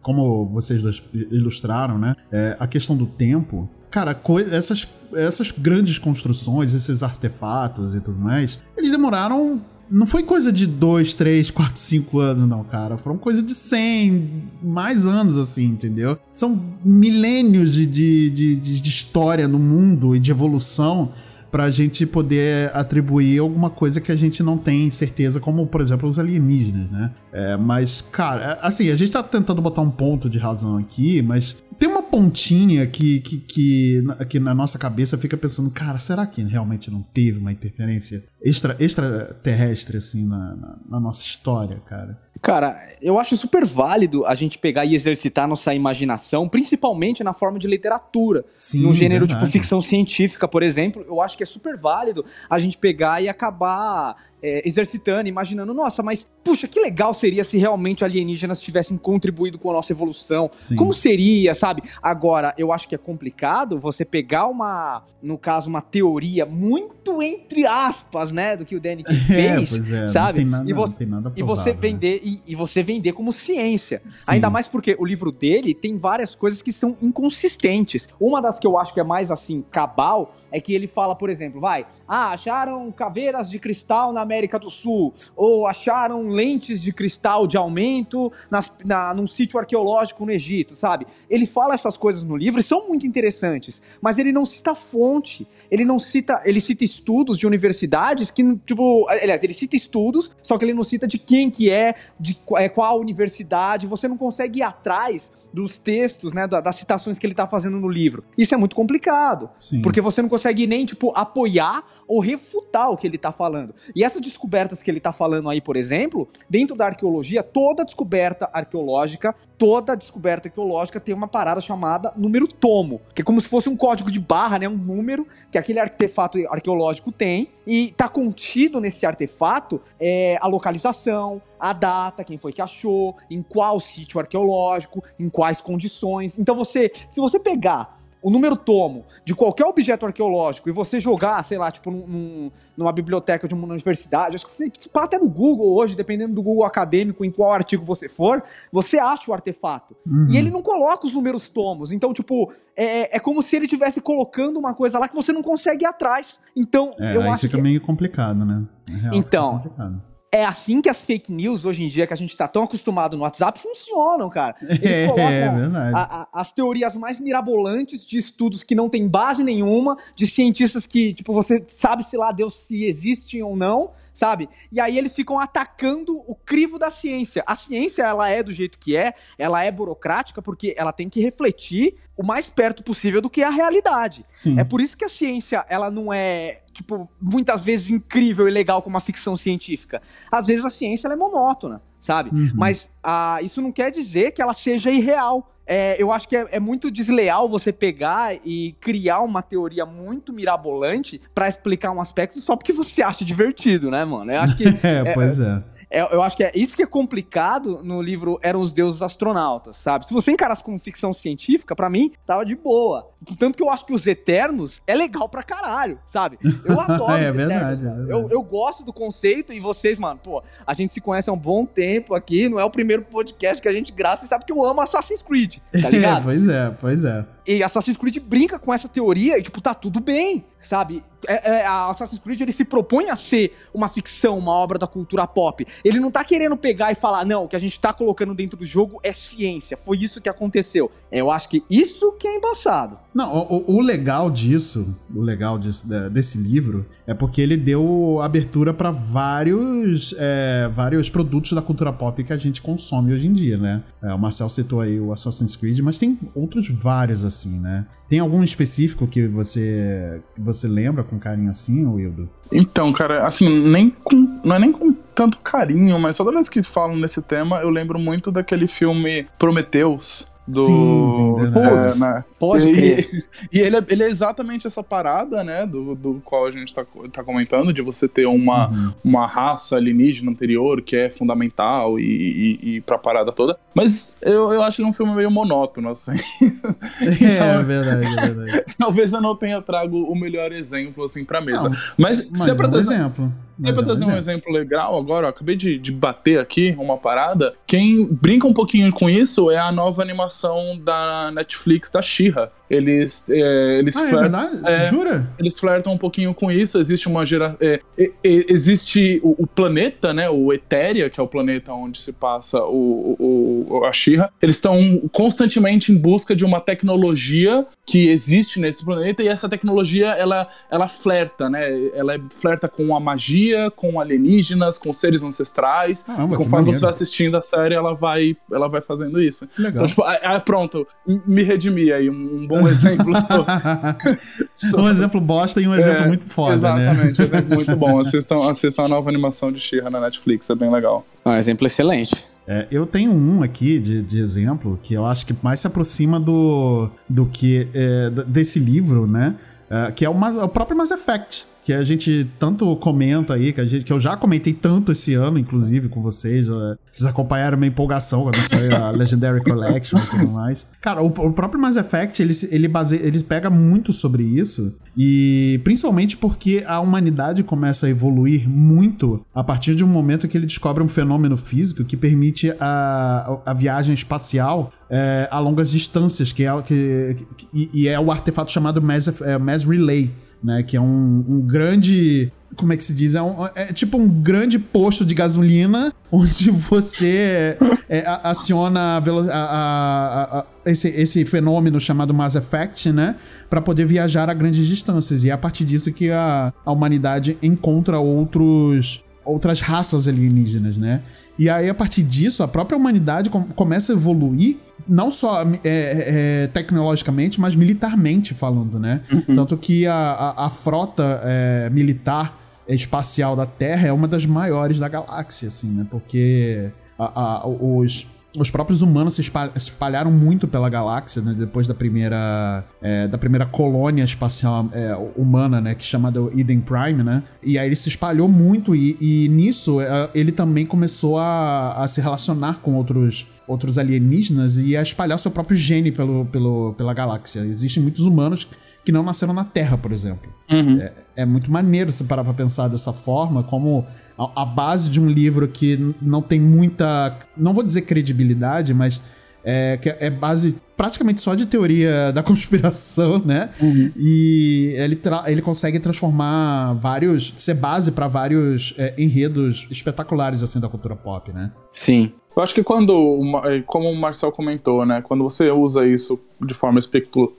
[0.00, 2.16] como vocês dois ilustraram, né?
[2.32, 3.68] É a questão do tempo.
[3.90, 4.18] Cara,
[4.50, 10.66] essas, essas grandes construções, esses artefatos e tudo mais, eles demoraram não foi coisa de
[10.66, 12.96] 2, 3, 4, 5 anos, não, cara.
[12.96, 16.18] Foram coisa de 100, mais anos, assim, entendeu?
[16.34, 21.10] São milênios de, de, de, de história no mundo e de evolução
[21.50, 26.06] pra gente poder atribuir alguma coisa que a gente não tem certeza, como, por exemplo,
[26.06, 27.10] os alienígenas, né?
[27.32, 31.56] É, mas, cara, assim, a gente tá tentando botar um ponto de razão aqui, mas
[31.78, 36.42] tem uma pontinha que, que, que, que, na nossa cabeça fica pensando, cara, será que
[36.42, 42.18] realmente não teve uma interferência extra, extraterrestre, assim, na, na, na nossa história, cara?
[42.42, 47.58] Cara, eu acho super válido a gente pegar e exercitar nossa imaginação, principalmente na forma
[47.58, 48.44] de literatura.
[48.54, 49.52] Sim, no gênero tipo, verdade.
[49.52, 53.28] tipo ficção científica, por exemplo, eu acho que é super válido a gente pegar e
[53.28, 59.58] acabar é, exercitando, imaginando, nossa, mas puxa, que legal seria se realmente alienígenas tivessem contribuído
[59.58, 60.50] com a nossa evolução.
[60.58, 60.76] Sim.
[60.76, 61.82] Como seria, sabe?
[62.02, 67.66] Agora, eu acho que é complicado você pegar uma, no caso, uma teoria muito entre
[67.66, 70.44] aspas, né, do que o Danny fez, pois é, sabe?
[70.44, 71.78] nada- e você, e você né?
[71.80, 74.02] vender e, e você vender como ciência.
[74.16, 74.32] Sim.
[74.32, 78.08] Ainda mais porque o livro dele tem várias coisas que são inconsistentes.
[78.20, 81.28] Uma das que eu acho que é mais assim cabal é que ele fala, por
[81.30, 86.92] exemplo, vai, ah, acharam caveiras de cristal na América do Sul, ou acharam lentes de
[86.92, 91.06] cristal de aumento nas, na, num sítio arqueológico no Egito, sabe?
[91.28, 95.46] Ele fala essas coisas no livro e são muito interessantes, mas ele não cita fonte,
[95.70, 100.56] ele não cita, ele cita estudos de universidades que, tipo, aliás, ele cita estudos, só
[100.56, 104.60] que ele não cita de quem que é, de é, qual universidade, você não consegue
[104.60, 108.22] ir atrás dos textos, né, da- das citações que ele tá fazendo no livro.
[108.36, 109.48] Isso é muito complicado.
[109.58, 109.80] Sim.
[109.80, 113.74] Porque você não consegue nem, tipo, apoiar ou refutar o que ele tá falando.
[113.94, 118.48] E essas descobertas que ele tá falando aí, por exemplo, dentro da arqueologia, toda descoberta
[118.52, 123.68] arqueológica, toda descoberta arqueológica tem uma parada chamada número tomo, que é como se fosse
[123.68, 128.80] um código de barra, né, um número que aquele artefato arqueológico tem e tá contido
[128.80, 135.02] nesse artefato é, a localização, a data, quem foi que achou, em qual sítio arqueológico,
[135.18, 136.38] em quais condições.
[136.38, 141.44] Então você, se você pegar o número tomo de qualquer objeto arqueológico e você jogar,
[141.44, 145.18] sei lá, tipo, num- num- numa biblioteca de uma universidade, acho que você pá até
[145.18, 149.34] no Google hoje, dependendo do Google acadêmico, em qual artigo você for, você acha o
[149.34, 149.96] artefato.
[150.06, 150.28] Uhum.
[150.30, 151.90] E ele não coloca os números tomos.
[151.92, 155.42] Então, tipo, é, é como se ele estivesse colocando uma coisa lá que você não
[155.42, 156.38] consegue ir atrás.
[156.54, 158.62] Então, É, eu aí acho fica que meio complicado, né?
[158.88, 160.02] Real, Então, complicado.
[160.30, 163.16] É assim que as fake news hoje em dia, que a gente tá tão acostumado
[163.16, 164.54] no WhatsApp, funcionam, cara.
[164.62, 165.94] Eles É, colocam verdade.
[165.96, 170.86] a- a- as teorias mais mirabolantes de estudos que não tem base nenhuma, de cientistas
[170.86, 174.48] que, tipo, você sabe se lá Deus se existem ou não, sabe?
[174.72, 177.42] E aí eles ficam atacando o crivo da ciência.
[177.46, 181.20] A ciência, ela é do jeito que é, ela é burocrática porque ela tem que
[181.20, 184.26] refletir o mais perto possível do que é a realidade.
[184.32, 184.58] Sim.
[184.58, 188.80] É por isso que a ciência, ela não é, tipo, muitas vezes incrível e legal
[188.80, 190.00] como uma ficção científica.
[190.30, 192.30] Às vezes a ciência é monótona, sabe?
[192.30, 192.52] Uhum.
[192.54, 195.52] Mas ah, isso não quer dizer que ela seja irreal.
[195.66, 200.32] É, eu acho que é, é muito desleal você pegar e criar uma teoria muito
[200.32, 204.30] mirabolante pra explicar um aspecto só porque você acha divertido, né, mano?
[204.30, 205.62] Eu acho que É, pois é.
[205.90, 209.78] é, eu acho que é isso que é complicado no livro Eram os Deuses Astronautas,
[209.78, 210.06] sabe?
[210.06, 213.10] Se você encarasse como ficção científica, pra mim, tava de boa.
[213.38, 216.38] Tanto que eu acho que os Eternos é legal pra caralho, sabe?
[216.64, 217.96] Eu adoro É os verdade, Eternos, é cara.
[217.96, 218.10] verdade.
[218.10, 221.38] Eu, eu gosto do conceito e vocês, mano, pô, a gente se conhece há um
[221.38, 224.52] bom tempo aqui, não é o primeiro podcast que a gente grava, você sabe que
[224.52, 226.24] eu amo Assassin's Creed, tá É, ligado?
[226.24, 227.26] pois é, pois é.
[227.46, 231.02] E Assassin's Creed brinca com essa teoria e, tipo, tá tudo bem, sabe?
[231.26, 234.86] É, é, a Assassin's Creed, ele se propõe a ser uma ficção, uma obra da
[234.86, 235.66] cultura pop.
[235.82, 238.54] Ele não tá querendo pegar e falar, não, o que a gente tá colocando dentro
[238.58, 240.90] do jogo é ciência, foi isso que aconteceu.
[241.10, 242.98] Eu acho que isso que é embaçado.
[243.18, 248.72] Não, o, o legal disso, o legal disso, desse livro, é porque ele deu abertura
[248.72, 253.58] pra vários, é, vários produtos da cultura pop que a gente consome hoje em dia,
[253.58, 253.82] né?
[254.00, 257.86] É, o Marcel citou aí o Assassin's Creed, mas tem outros vários assim, né?
[258.08, 262.28] Tem algum específico que você, que você lembra com carinho assim, Wildo?
[262.52, 266.62] Então, cara, assim, nem com, não é nem com tanto carinho, mas toda vez que
[266.62, 270.30] falam nesse tema, eu lembro muito daquele filme Prometheus.
[270.48, 272.24] Do, Sim, sim, é, né?
[272.38, 273.24] Pode e, crer.
[273.52, 276.86] e ele, é, ele é exatamente essa parada, né, do, do qual a gente tá,
[277.12, 278.92] tá comentando, de você ter uma, Uhum.
[279.04, 283.58] uma raça alienígena anterior que é fundamental e, e, e pra parada toda.
[283.74, 286.12] Mas eu, eu acho ele um filme meio monótono, assim.
[287.00, 288.64] É verdade, é verdade.
[288.78, 291.68] Talvez eu não tenha trago o melhor exemplo, assim, pra mesa.
[291.68, 293.32] Não, mas, Mas se é pra um trazer, exemplo.
[293.58, 296.74] É Mas pra é trazer um exemplo legal agora, ó, acabei de, de bater aqui
[296.78, 297.54] uma parada.
[297.66, 302.50] Quem brinca um pouquinho com isso é a nova animação da Netflix da She-Ra.
[302.70, 304.58] Eles, é, eles, Ah, é fler- verdade?
[304.64, 304.86] é.
[304.88, 305.28] Jura?
[305.38, 306.78] eles flertam um pouquinho com isso.
[306.78, 307.56] Existe uma gera...
[307.60, 308.12] é, é, é,
[308.52, 310.28] existe o, o planeta, né?
[310.28, 314.30] O Etéria, que é o planeta onde se passa o, o, a She-Ra.
[314.42, 320.08] Eles estão constantemente em busca de uma tecnologia que existe nesse planeta e essa tecnologia
[320.08, 321.68] ela, ela flerta, né?
[321.94, 326.04] Ela é- flerta com a magia, com alienígenas, com seres ancestrais.
[326.08, 329.48] E conforme você vai assistindo a série, ela vai, ela vai fazendo isso.
[329.56, 329.72] Legal.
[329.76, 330.86] Então, tipo, ah, pronto,
[331.26, 333.12] me redimi aí, um, um bom exemplo.
[333.20, 336.54] sobre- um exemplo bosta e um exemplo É, muito foda, né?
[336.82, 338.00] Exatamente, exemplo muito bom.
[338.00, 341.06] Assistam, assistam a nova animação de She-Ra na Netflix, é bem legal.
[341.24, 342.16] É um exemplo excelente.
[342.46, 346.18] É, eu tenho um aqui de, de exemplo que eu acho que mais se aproxima
[346.18, 349.34] do, do que é, desse livro, né?
[349.68, 351.46] É, que é o, Mas- o próprio Mass Effect.
[351.68, 355.12] Que a gente tanto comenta aí, que, a gente, que eu já comentei tanto esse
[355.12, 356.46] ano, inclusive, com vocês.
[356.46, 360.66] Vocês acompanharam minha empolgação quando saiu a Legendary Collection e tudo mais.
[360.80, 364.74] Cara, o, o próprio Mass Effect, ele, ele, base, ele pega muito sobre isso.
[364.96, 370.38] E principalmente porque a humanidade começa a evoluir muito a partir de um momento que
[370.38, 376.32] ele descobre um fenômeno físico que permite a, a viagem espacial é, a longas distâncias,
[376.32, 380.10] que é, que, que, e é o artefato chamado Mass, é, Mass Relay
[380.42, 380.62] né?
[380.62, 383.14] Que é um, um grande como é que se diz?
[383.14, 387.56] É, um, é, tipo um grande posto de gasolina onde você
[387.88, 393.14] é, aciona a, a, a, esse, esse fenômeno chamado Mass Effect, né?
[393.48, 395.24] Para poder viajar a grandes distâncias.
[395.24, 401.02] E é a partir disso que a, a humanidade encontra outros, outras raças alienígenas, né?
[401.38, 404.56] E aí, a partir disso, a própria humanidade com, começa a evoluir
[404.88, 409.02] não só é, é, tecnologicamente, mas militarmente falando, né?
[409.12, 409.34] Uhum.
[409.34, 414.78] Tanto que a, a, a frota é, militar espacial da Terra é uma das maiores
[414.78, 415.86] da galáxia, assim, né?
[415.90, 418.06] Porque a, os
[418.38, 419.22] os próprios humanos se
[419.56, 425.60] espalharam muito pela galáxia, né, depois da primeira, é, da primeira colônia espacial é, humana,
[425.60, 429.28] né, que é chamada Eden Prime, né, e aí ele se espalhou muito e, e
[429.28, 434.82] nisso é, ele também começou a, a se relacionar com outros outros alienígenas e a
[434.82, 437.40] espalhar seu próprio gene pelo, pelo, pela galáxia.
[437.40, 438.46] Existem muitos humanos
[438.84, 440.32] que não nasceram na Terra, por exemplo.
[440.50, 440.80] Uhum.
[440.80, 443.86] É, é, muito maneiro se parar pra pensar dessa forma, como
[444.18, 447.16] a, base de um livro que não tem muita.
[447.36, 449.00] Não vou dizer credibilidade, mas
[449.44, 453.50] é, que é base praticamente só de teoria da conspiração, né?
[453.60, 453.90] Uhum.
[453.96, 457.34] E ele, ele consegue transformar vários.
[457.36, 461.50] ser base para vários é, enredos espetaculares assim da cultura pop, né?
[461.72, 462.12] Sim.
[462.38, 466.54] Eu acho que quando, eh, como o Marcel comentou, né, quando você usa isso de
[466.54, 466.78] forma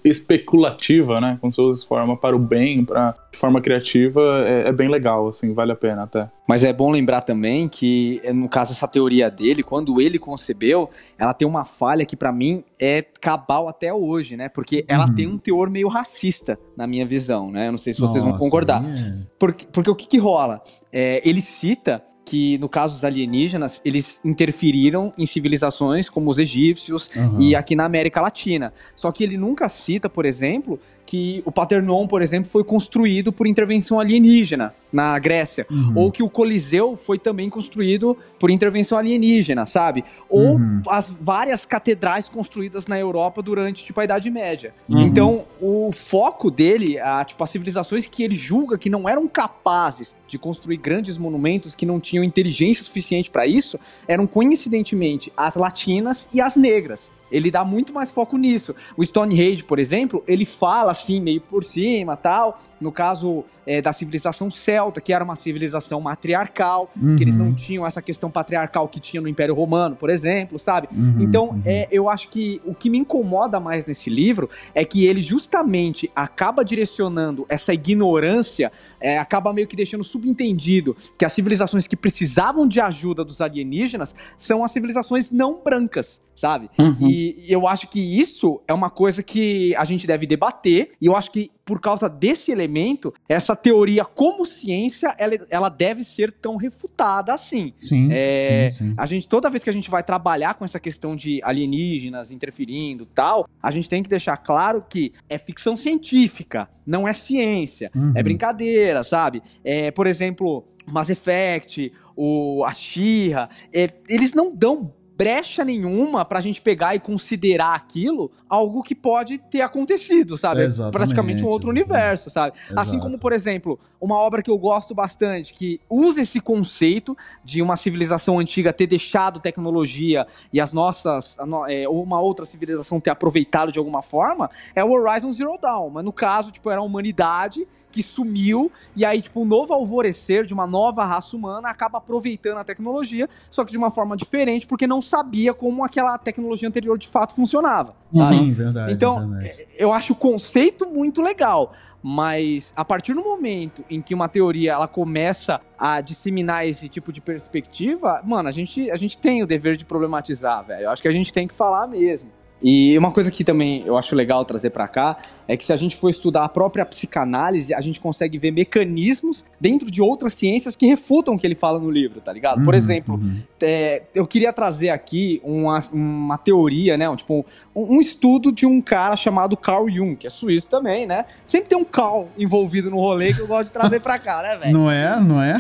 [0.04, 4.68] especulativa, né, quando você usa de forma para o bem, para de forma criativa, é,
[4.68, 6.28] é, bem legal, assim, vale a pena até.
[6.46, 11.34] Mas é bom lembrar também que, no caso essa teoria dele, quando ele concebeu, ela
[11.34, 15.14] tem uma falha que para mim é cabal até hoje, né, porque ela uhum.
[15.14, 18.38] tem um teor meio racista na minha visão, né, eu não sei se vocês Nossa,
[18.38, 18.84] vão concordar.
[18.84, 19.12] É.
[19.38, 20.64] Porque, porque o que que rola?
[20.92, 27.10] É, ele cita que, no caso dos alienígenas, eles interferiram em civilizações como os egípcios
[27.16, 27.42] uhum.
[27.42, 28.72] e aqui na América Latina.
[28.96, 33.48] Só que ele nunca cita, por exemplo, que o Paternon, por exemplo, foi construído por
[33.48, 35.94] intervenção alienígena na Grécia, uhum.
[35.96, 40.04] ou que o Coliseu foi também construído por intervenção alienígena, sabe?
[40.30, 40.82] Ou uhum.
[40.88, 44.74] as várias catedrais construídas na Europa durante tipo a Idade Média.
[44.88, 45.00] Uhum.
[45.02, 50.16] Então, o foco dele, a, tipo as civilizações que ele julga que não eram capazes
[50.28, 56.28] de construir grandes monumentos, que não tinham inteligência suficiente para isso, eram coincidentemente as latinas
[56.34, 57.12] e as negras.
[57.32, 58.76] Ele dá muito mais foco nisso.
[58.98, 62.60] O Stonehenge, por exemplo, ele fala assim, meio por cima tal.
[62.80, 67.16] No caso, é, da civilização celta, que era uma civilização matriarcal, uhum.
[67.16, 70.90] que eles não tinham essa questão patriarcal que tinha no Império Romano, por exemplo, sabe?
[70.92, 71.62] Uhum, então, uhum.
[71.64, 76.10] É, eu acho que o que me incomoda mais nesse livro é que ele justamente
[76.16, 82.68] acaba direcionando essa ignorância, é, acaba meio que deixando subentendido que as civilizações que precisavam
[82.68, 86.70] de ajuda dos alienígenas são as civilizações não brancas, sabe?
[86.80, 87.10] Uhum.
[87.10, 91.06] E, e eu acho que isso é uma coisa que a gente deve debater, e
[91.06, 96.32] eu acho que por causa desse elemento, essa teoria como ciência, ela, ela deve ser
[96.32, 97.74] tão refutada assim.
[97.76, 98.94] Sim, é, sim, sim.
[98.98, 103.06] A gente, toda vez que a gente vai trabalhar com essa questão de alienígenas interferindo
[103.06, 108.14] tal, a gente tem que deixar claro que é ficção científica, não é ciência, uhum.
[108.16, 109.44] é brincadeira, sabe?
[109.64, 116.40] É, por exemplo, Mass Effect, o, a Shira, é, eles não dão brecha nenhuma pra
[116.40, 120.64] gente pegar e considerar aquilo algo que pode ter acontecido, sabe?
[120.64, 122.58] É praticamente um outro universo, sabe?
[122.58, 122.80] Exato.
[122.80, 127.62] Assim como, por exemplo, uma obra que eu gosto bastante, que usa esse conceito de
[127.62, 131.36] uma civilização antiga ter deixado tecnologia e as nossas,
[131.68, 135.90] é, uma outra civilização ter aproveitado de alguma forma, é o Horizon Zero Dawn.
[135.90, 140.46] Mas no caso, tipo, era a humanidade que sumiu, e aí, tipo, um novo alvorecer
[140.46, 144.68] de uma nova raça humana acaba aproveitando a tecnologia, só que de uma forma diferente,
[144.68, 147.96] porque não sabia como aquela tecnologia anterior de fato funcionava.
[148.22, 148.94] Sim, verdade.
[148.94, 149.68] Então, verdade.
[149.78, 151.74] eu acho o conceito muito legal.
[152.02, 157.12] Mas a partir do momento em que uma teoria ela começa a disseminar esse tipo
[157.12, 160.84] de perspectiva, mano, a gente, a gente tem o dever de problematizar, velho.
[160.84, 162.32] Eu acho que a gente tem que falar mesmo.
[162.62, 165.18] E uma coisa que também eu acho legal trazer para cá
[165.48, 169.44] é que se a gente for estudar a própria psicanálise, a gente consegue ver mecanismos
[169.60, 172.64] dentro de outras ciências que refutam o que ele fala no livro, tá ligado?
[172.64, 173.42] Por Uhum, exemplo, uhum.
[173.62, 177.10] é, eu queria trazer aqui uma, uma teoria, né?
[177.10, 177.46] um, Tipo,
[177.76, 181.26] um, um estudo de um cara chamado Carl Jung, que é suíço também, né?
[181.46, 184.58] Sempre tem um Carl envolvido no rolê que eu gosto de trazer pra cá, né,
[184.58, 184.74] velho?
[184.78, 185.20] Não é?
[185.20, 185.58] Não é?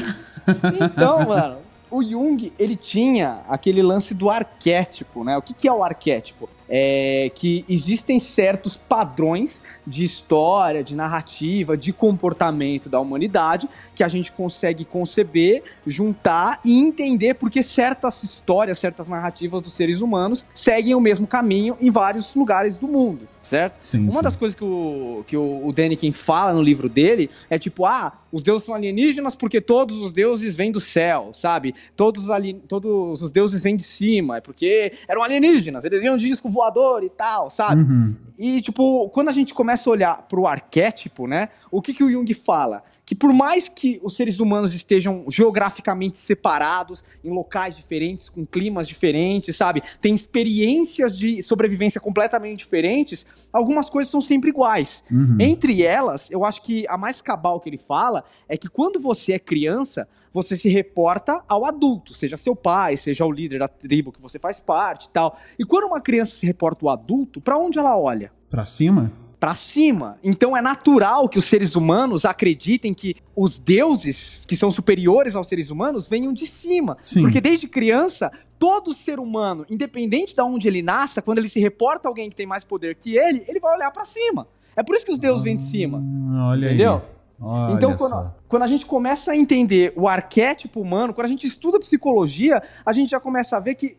[0.82, 1.58] Então, mano,
[1.90, 5.38] o Jung, ele tinha aquele lance do arquétipo, né?
[5.38, 6.48] O que, que é o arquétipo?
[6.72, 14.08] É que existem certos padrões de história, de narrativa, de comportamento da humanidade que a
[14.08, 20.94] gente consegue conceber, juntar e entender porque certas histórias, certas narrativas dos seres humanos seguem
[20.94, 23.78] o mesmo caminho em vários lugares do mundo, certo?
[23.82, 24.22] Sim, Uma sim.
[24.22, 28.14] das coisas que o, que o, o Deniken fala no livro dele é tipo, ah,
[28.32, 31.74] os deuses são alienígenas porque todos os deuses vêm do céu, sabe?
[31.96, 36.18] Todos, os ali- todos os deuses vêm de cima, é porque eram alienígenas, eles vinham
[36.18, 37.82] de disco voador e tal, sabe?
[37.82, 38.16] Uhum.
[38.38, 41.50] E, tipo, quando a gente começa a olhar pro arquétipo, né?
[41.72, 42.84] O que, que o Jung fala?
[43.10, 48.88] Que por mais que os seres humanos estejam geograficamente separados, em locais diferentes, com climas
[48.88, 49.82] diferentes, sabe?
[50.00, 55.04] Tem experiências de sobrevivência completamente diferentes, algumas coisas são sempre iguais.
[55.10, 55.38] Uhum.
[55.40, 59.34] Entre elas, eu acho que a mais cabal que ele fala é que quando você
[59.34, 64.12] é criança, você se reporta ao adulto, seja seu pai, seja o líder da tribo
[64.12, 65.36] que você faz parte e tal.
[65.58, 68.32] E quando uma criança se reporta ao adulto, pra onde ela olha?
[68.52, 69.12] Pra cima?
[69.40, 70.18] Pra cima.
[70.22, 75.48] Então é natural que os seres humanos acreditem que os deuses, que são superiores aos
[75.48, 76.98] seres humanos, venham de cima.
[77.04, 77.22] Sim.
[77.22, 82.08] Porque desde criança, todo ser humano, independente de onde ele nasça, quando ele se reporta
[82.08, 84.46] a alguém que tem mais poder que ele, ele vai olhar pra cima.
[84.76, 86.00] É por isso que os deuses vêm de cima.
[86.00, 86.94] Hum, Olha Entendeu?
[86.96, 87.19] aí.
[87.42, 91.48] Olha Então, quando, quando a gente começa a entender o arquétipo humano, quando a gente
[91.48, 93.96] estuda psicologia, a gente já começa a ver que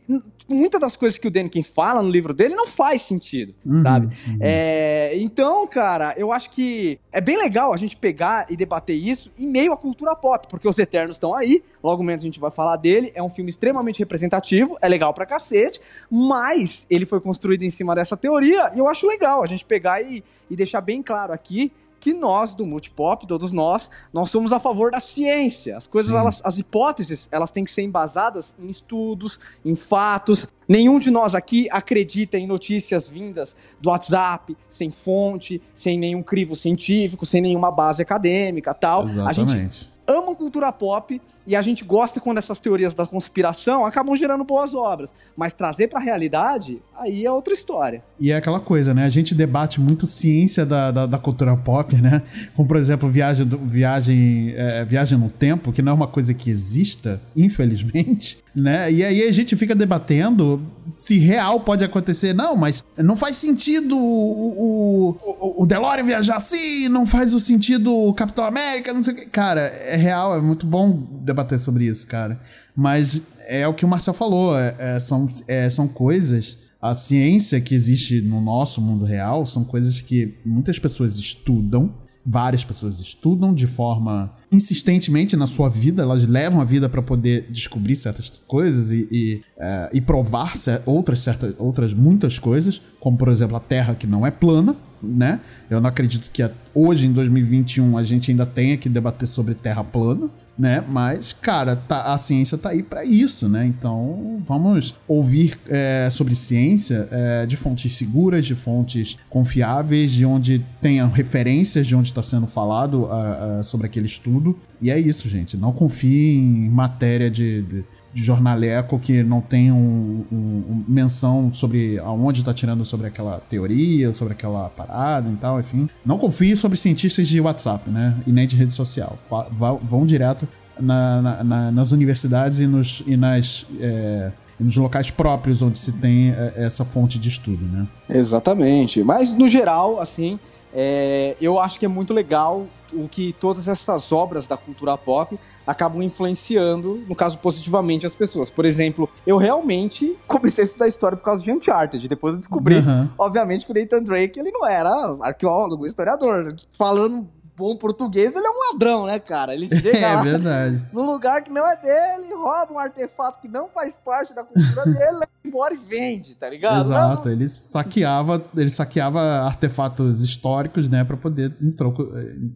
[0.48, 4.06] muitas das coisas que o Deniken fala no livro dele não faz sentido, Uhum, sabe?
[4.26, 4.38] uhum.
[4.40, 9.30] É, então, cara, eu acho que é bem legal a gente pegar e debater isso
[9.38, 12.50] em meio à cultura pop, porque os Eternos estão aí, logo menos a gente vai
[12.50, 17.62] falar dele, é um filme extremamente representativo, é legal pra cacete, mas ele foi construído
[17.62, 21.02] em cima dessa teoria, e eu acho legal a gente pegar e, e deixar bem
[21.02, 25.76] claro aqui que nós do Multipop, todos nós, nós somos a favor da ciência.
[25.76, 30.48] As coisas, elas, as hipóteses, elas têm que ser embasadas em estudos, em fatos.
[30.66, 36.56] Nenhum de nós aqui acredita em notícias vindas do WhatsApp, sem fonte, sem nenhum crivo
[36.56, 39.04] científico, sem nenhuma base acadêmica, tal.
[39.26, 40.28] A gente Exatamente.
[40.28, 44.74] ama cultura pop e a gente gosta quando essas teorias da conspiração acabam gerando boas
[44.74, 45.14] obras.
[45.36, 48.02] Mas trazer pra realidade, aí é outra história.
[48.18, 49.04] E é aquela coisa, né?
[49.04, 52.22] A gente debate muito ciência da, da, da cultura pop, né?
[52.54, 56.50] Como, por exemplo, viagem, viagem, é, viagem no tempo, que não é uma coisa que
[56.50, 58.92] exista, infelizmente, né?
[58.92, 60.62] E aí a gente fica debatendo
[60.94, 62.34] se real pode acontecer.
[62.34, 67.40] Não, mas não faz sentido o, o, o, o DeLorean viajar assim, não faz o
[67.40, 69.26] sentido o Capitão América, não sei o que.
[69.26, 72.40] Cara, é real, é muito bom debater sobre isso, cara.
[72.74, 77.60] Mas é o que o Marcel falou, é- é, são, é, são coisas a ciência
[77.60, 81.92] que existe no nosso mundo real são coisas que muitas pessoas estudam,
[82.24, 87.50] várias pessoas estudam de forma insistentemente na sua vida, elas levam a vida para poder
[87.50, 90.54] descobrir certas coisas e, e, eh, e provar
[90.86, 95.40] outras, certas, outras muitas coisas, como por exemplo a Terra que não é plana, né?
[95.68, 99.54] Eu não acredito que a- hoje em 2021 a gente ainda tenha que debater sobre
[99.54, 100.84] Terra plana né?
[100.86, 103.64] Mas, cara, tá- a ciência tá aí pra isso, né?
[103.64, 110.64] Então, vamos ouvir é, sobre ciência é, de fontes seguras, de fontes confiáveis, de onde
[110.82, 114.54] tenham referências de onde está sendo falado ah, ah, sobre aquele estudo.
[114.82, 115.56] E é isso, gente.
[115.56, 120.36] Não confie em matéria de- de jornaleco que não tem um, um-
[120.68, 125.88] um menção sobre aonde está tirando sobre aquela teoria, sobre aquela parada e tal, enfim.
[126.04, 128.14] Não confie sobre cientistas de WhatsApp, né?
[128.26, 129.16] E nem de rede social.
[129.28, 129.46] Fa-
[129.82, 130.46] vão direto
[130.78, 135.92] na- na- na- nas universidades e nos, e nas, é, nos locais próprios onde se
[135.92, 137.86] tem é, essa fonte de estudo, né?
[138.08, 139.02] Exatamente.
[139.02, 140.38] Mas, no geral, assim,
[140.74, 145.38] é, eu acho que é muito legal o que todas essas obras da cultura pop
[145.70, 148.50] acabam influenciando, no caso, positivamente as pessoas.
[148.50, 152.08] Por exemplo, eu realmente comecei a estudar história por causa de Uncharted.
[152.08, 153.08] Depois eu descobri, Aham.
[153.16, 156.54] obviamente, que o Nathan Drake, ele não era arqueólogo, historiador.
[156.72, 157.28] Falando
[157.60, 159.52] bom português, ele é um ladrão, né, cara?
[159.54, 160.82] Ele chega É lá verdade.
[160.92, 164.84] num lugar que não é dele, rouba um artefato que não faz parte da cultura
[164.86, 166.86] dele, leva embora e vende, tá ligado?
[166.86, 172.08] Exato, ele saqueava, ele saqueava artefatos históricos, né, para poder em troco,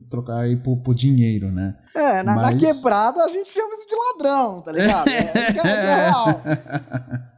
[0.08, 1.74] trocar aí por, por dinheiro, né?
[1.94, 5.08] É, na, na Mas- quebrada a gente chama isso de ladrão, tá ligado?
[5.08, 6.40] É, é, é real.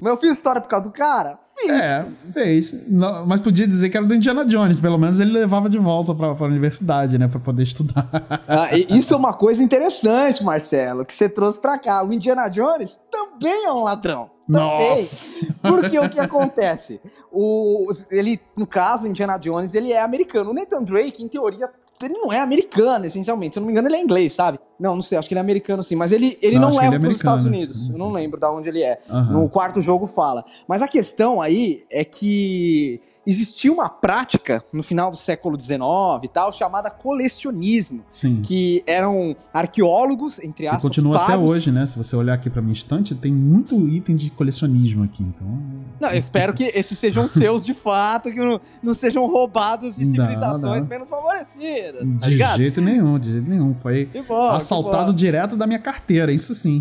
[0.00, 1.38] Mas eu fiz história por causa do cara?
[1.58, 1.70] Fiz.
[1.70, 2.74] É, fez.
[2.88, 4.80] Não, mas podia dizer que era do Indiana Jones.
[4.80, 7.28] Pelo menos ele levava de volta pra, pra universidade, né?
[7.28, 8.08] Pra poder estudar.
[8.48, 12.04] Ah, isso é uma coisa interessante, Marcelo, que você trouxe pra cá.
[12.04, 14.30] O Indiana Jones também é um ladrão.
[14.50, 14.90] Também.
[14.90, 15.46] Nossa!
[15.62, 17.00] Porque o que acontece?
[17.30, 20.50] O, ele, no caso, Indiana Jones, ele é americano.
[20.50, 21.70] O Nathan Drake, em teoria,
[22.02, 23.54] ele não é americano, essencialmente.
[23.54, 24.58] Se eu não me engano, ele é inglês, sabe?
[24.78, 25.96] Não, não sei, acho que ele é americano sim.
[25.96, 27.08] Mas ele, ele Não, não, é ele é.
[27.08, 27.88] Estados Unidos.
[27.90, 29.00] Eu não lembro de onde ele é.
[29.08, 29.32] Aham.
[29.32, 30.44] No quarto jogo fala.
[30.66, 35.78] Mas a questão aí é que existia uma prática no final do século XIX
[36.22, 38.02] e tal, chamada colecionismo.
[38.12, 38.40] Sim.
[38.42, 41.50] Que eram arqueólogos, entre Que aspas, continua até pagos.
[41.50, 41.86] hoje, né?
[41.86, 45.22] Se você olhar aqui pra minha estante, tem muito item de colecionismo aqui.
[45.22, 45.46] Então.
[46.00, 50.04] Não, eu espero que esses sejam seus de fato, que não, não sejam roubados de
[50.04, 50.88] Não, civilizações não.
[50.88, 52.00] menos favorecidas.
[52.20, 52.56] Tá De ligado?
[52.56, 53.74] jeito nenhum, de jeito nenhum.
[53.74, 56.80] Foi Que bom, assaltado direto da minha carteira, isso sim.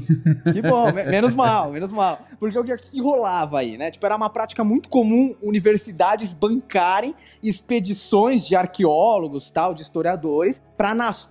[0.53, 2.19] Que bom, me- menos mal, menos mal.
[2.39, 3.91] Porque o que, que rolava aí, né?
[3.91, 10.61] Tipo, era uma prática muito comum universidades bancarem expedições de arqueólogos, tal, de historiadores,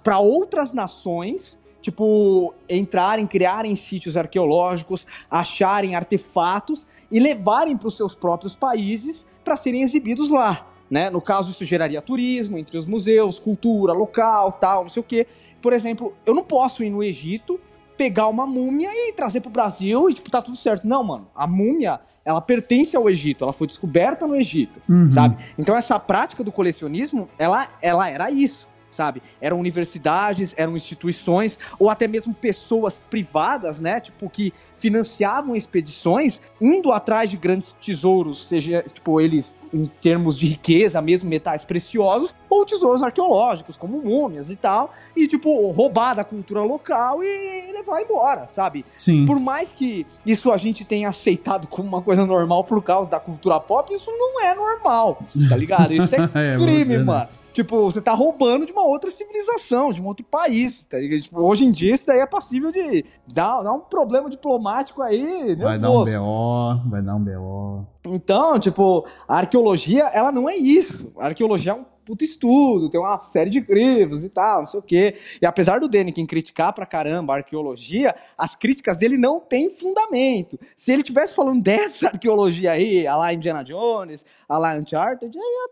[0.02, 8.14] para outras nações, tipo, entrarem, criarem sítios arqueológicos, acharem artefatos e levarem para os seus
[8.14, 10.66] próprios países para serem exibidos lá.
[10.90, 11.10] Né?
[11.10, 15.26] No caso, isso geraria turismo entre os museus, cultura local, tal, não sei o quê.
[15.60, 17.60] Por exemplo, eu não posso ir no Egito
[17.98, 20.86] pegar uma múmia e trazer pro Brasil e, tipo, tá tudo certo.
[20.86, 21.26] Não, mano.
[21.34, 23.42] A múmia, ela pertence ao Egito.
[23.42, 25.10] Ela foi descoberta no Egito, Uhum.
[25.10, 25.36] sabe?
[25.58, 29.22] Então, essa prática do colecionismo, ela, ela era isso, sabe?
[29.40, 34.00] Eram universidades, eram instituições, ou até mesmo pessoas privadas, né?
[34.00, 40.46] Tipo, que financiavam expedições, indo atrás de grandes tesouros, seja, tipo, eles em termos de
[40.46, 46.24] riqueza, mesmo metais preciosos, ou tesouros arqueológicos, como múmias e tal, e, tipo, roubar da
[46.24, 48.84] cultura local e levar embora, sabe?
[48.96, 49.26] Sim.
[49.26, 53.20] Por mais que isso a gente tenha aceitado como uma coisa normal por causa da
[53.20, 55.92] cultura pop, isso não é normal, tá ligado?
[55.92, 57.04] Isso é É, crime, verdade.
[57.04, 57.28] mano.
[57.52, 61.22] Tipo, você tá roubando de uma outra civilização, de um outro país, tá ligado?
[61.22, 65.56] Tipo, hoje em dia isso daí é passível de dar, dar um problema diplomático aí,
[65.56, 66.18] Vai dar um nervoso.
[66.18, 67.86] BO, vai dar um BO.
[68.06, 71.12] Então, tipo, a arqueologia, ela não é isso.
[71.18, 71.84] A arqueologia é um
[72.20, 75.14] estudo, tem uma série de livros e tal, não sei o quê.
[75.40, 80.58] E apesar do Deniken criticar pra caramba a arqueologia, as críticas dele não têm fundamento.
[80.76, 85.42] Se ele tivesse falando dessa arqueologia aí, a lá Indiana Jones, a lá Uncharted, aí
[85.42, 85.68] eu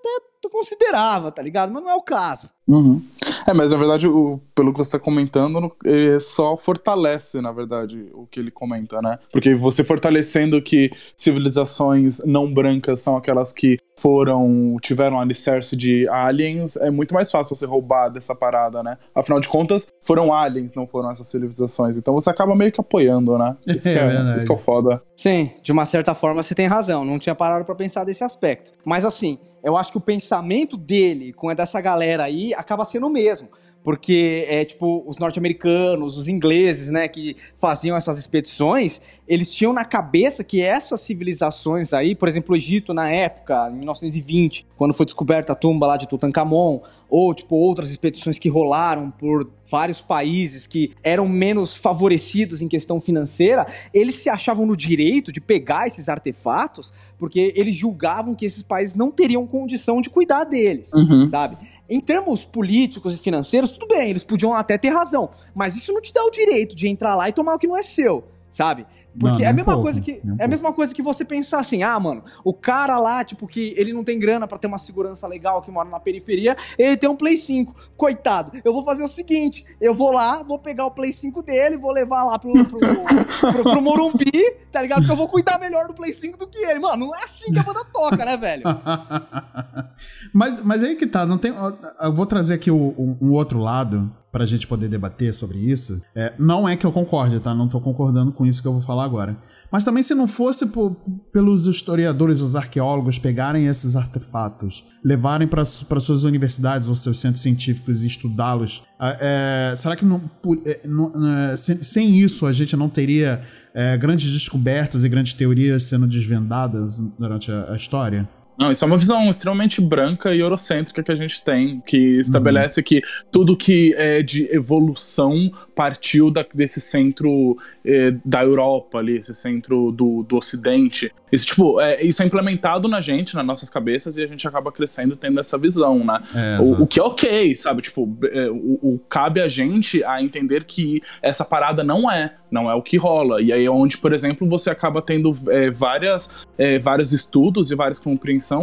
[0.46, 1.72] até considerava, tá ligado?
[1.72, 2.48] Mas não é o caso.
[2.66, 3.00] Uhum.
[3.46, 8.08] É, mas na verdade, o, pelo que você está comentando, é só fortalece, na verdade,
[8.12, 9.18] o que ele comenta, né?
[9.30, 16.76] Porque você fortalecendo que civilizações não brancas são aquelas que foram, tiveram alicerce de aliens,
[16.76, 18.98] é muito mais fácil você roubar dessa parada, né?
[19.14, 21.96] Afinal de contas, foram aliens, não foram essas civilizações.
[21.96, 23.56] Então você acaba meio que apoiando, né?
[23.66, 24.36] Isso, que, É é, verdade.
[24.36, 25.02] isso que é o foda.
[25.16, 27.04] Sim, de uma certa forma você tem razão.
[27.04, 28.72] Não tinha parado pra pensar desse aspecto.
[28.84, 33.08] Mas assim, eu acho que o pensamento dele com a dessa galera aí acaba sendo
[33.08, 33.48] o mesmo.
[33.86, 39.84] Porque é tipo, os norte-americanos, os ingleses, né, que faziam essas expedições, eles tinham na
[39.84, 45.06] cabeça que essas civilizações aí, por exemplo, o Egito na época, em 1920, quando foi
[45.06, 50.66] descoberta a tumba lá de Tutankhamon, ou tipo outras expedições que rolaram por vários países
[50.66, 56.08] que eram menos favorecidos em questão financeira, eles se achavam no direito de pegar esses
[56.08, 61.28] artefatos porque eles julgavam que esses países não teriam condição de cuidar deles, Uhum.
[61.28, 61.56] sabe?
[61.88, 66.02] Em termos políticos e financeiros, tudo bem, eles podiam até ter razão, mas isso não
[66.02, 68.86] te dá o direito de entrar lá e tomar o que não é seu, sabe?
[69.18, 71.60] Porque Não, é a mesma pouco, coisa que é a mesma coisa que você pensar
[71.60, 74.78] assim, ah, mano, o cara lá, tipo que ele não tem grana pra ter uma
[74.78, 77.74] segurança legal que mora na periferia, ele tem um Play 5.
[77.96, 81.76] Coitado, eu vou fazer o seguinte, eu vou lá, vou pegar o Play 5 dele,
[81.78, 82.78] vou levar lá pro, pro,
[83.52, 84.30] pro, pro Morumbi,
[84.70, 84.98] tá ligado?
[85.00, 86.78] Porque eu vou cuidar melhor do Play 5 do que ele.
[86.78, 88.64] Mano, não é assim que a banda toca, né, velho?
[90.32, 91.52] mas, mas aí que tá, não tem.
[92.00, 96.02] Eu vou trazer aqui o- o- um outro lado pra gente poder debater sobre isso.
[96.14, 97.54] É, não é que eu concorde, tá?
[97.54, 99.36] Não tô concordando com isso que eu vou falar agora.
[99.72, 100.94] Mas também se não fosse por-
[101.32, 108.02] pelos historiadores, os arqueólogos pegarem esses artefatos, levarem para suas universidades ou seus centros científicos
[108.04, 110.22] e estudá-los, ah, é, será que não,
[110.64, 111.12] é, não-
[111.50, 113.42] é, sem, sem isso a gente não teria
[113.74, 118.28] é, grandes descobertas e grandes teorias sendo desvendadas durante a- a história?
[118.58, 122.80] Não, isso é uma visão extremamente branca e eurocêntrica que a gente tem, que estabelece
[122.80, 122.84] uhum.
[122.84, 129.34] que tudo que é de evolução partiu da, desse centro eh, da Europa ali, esse
[129.34, 131.12] centro do, do Ocidente.
[131.30, 134.70] Isso, tipo, é, isso é implementado na gente, nas nossas cabeças, e a gente acaba
[134.70, 136.20] crescendo tendo essa visão, né?
[136.34, 137.82] É, o, o, que é ok, sabe?
[137.82, 142.70] Tipo, é, o, o, cabe a gente a entender que essa parada não é, não
[142.70, 143.42] é o que rola.
[143.42, 147.74] E aí é onde, por exemplo, você acaba tendo é, várias, é, vários estudos e
[147.74, 147.98] várias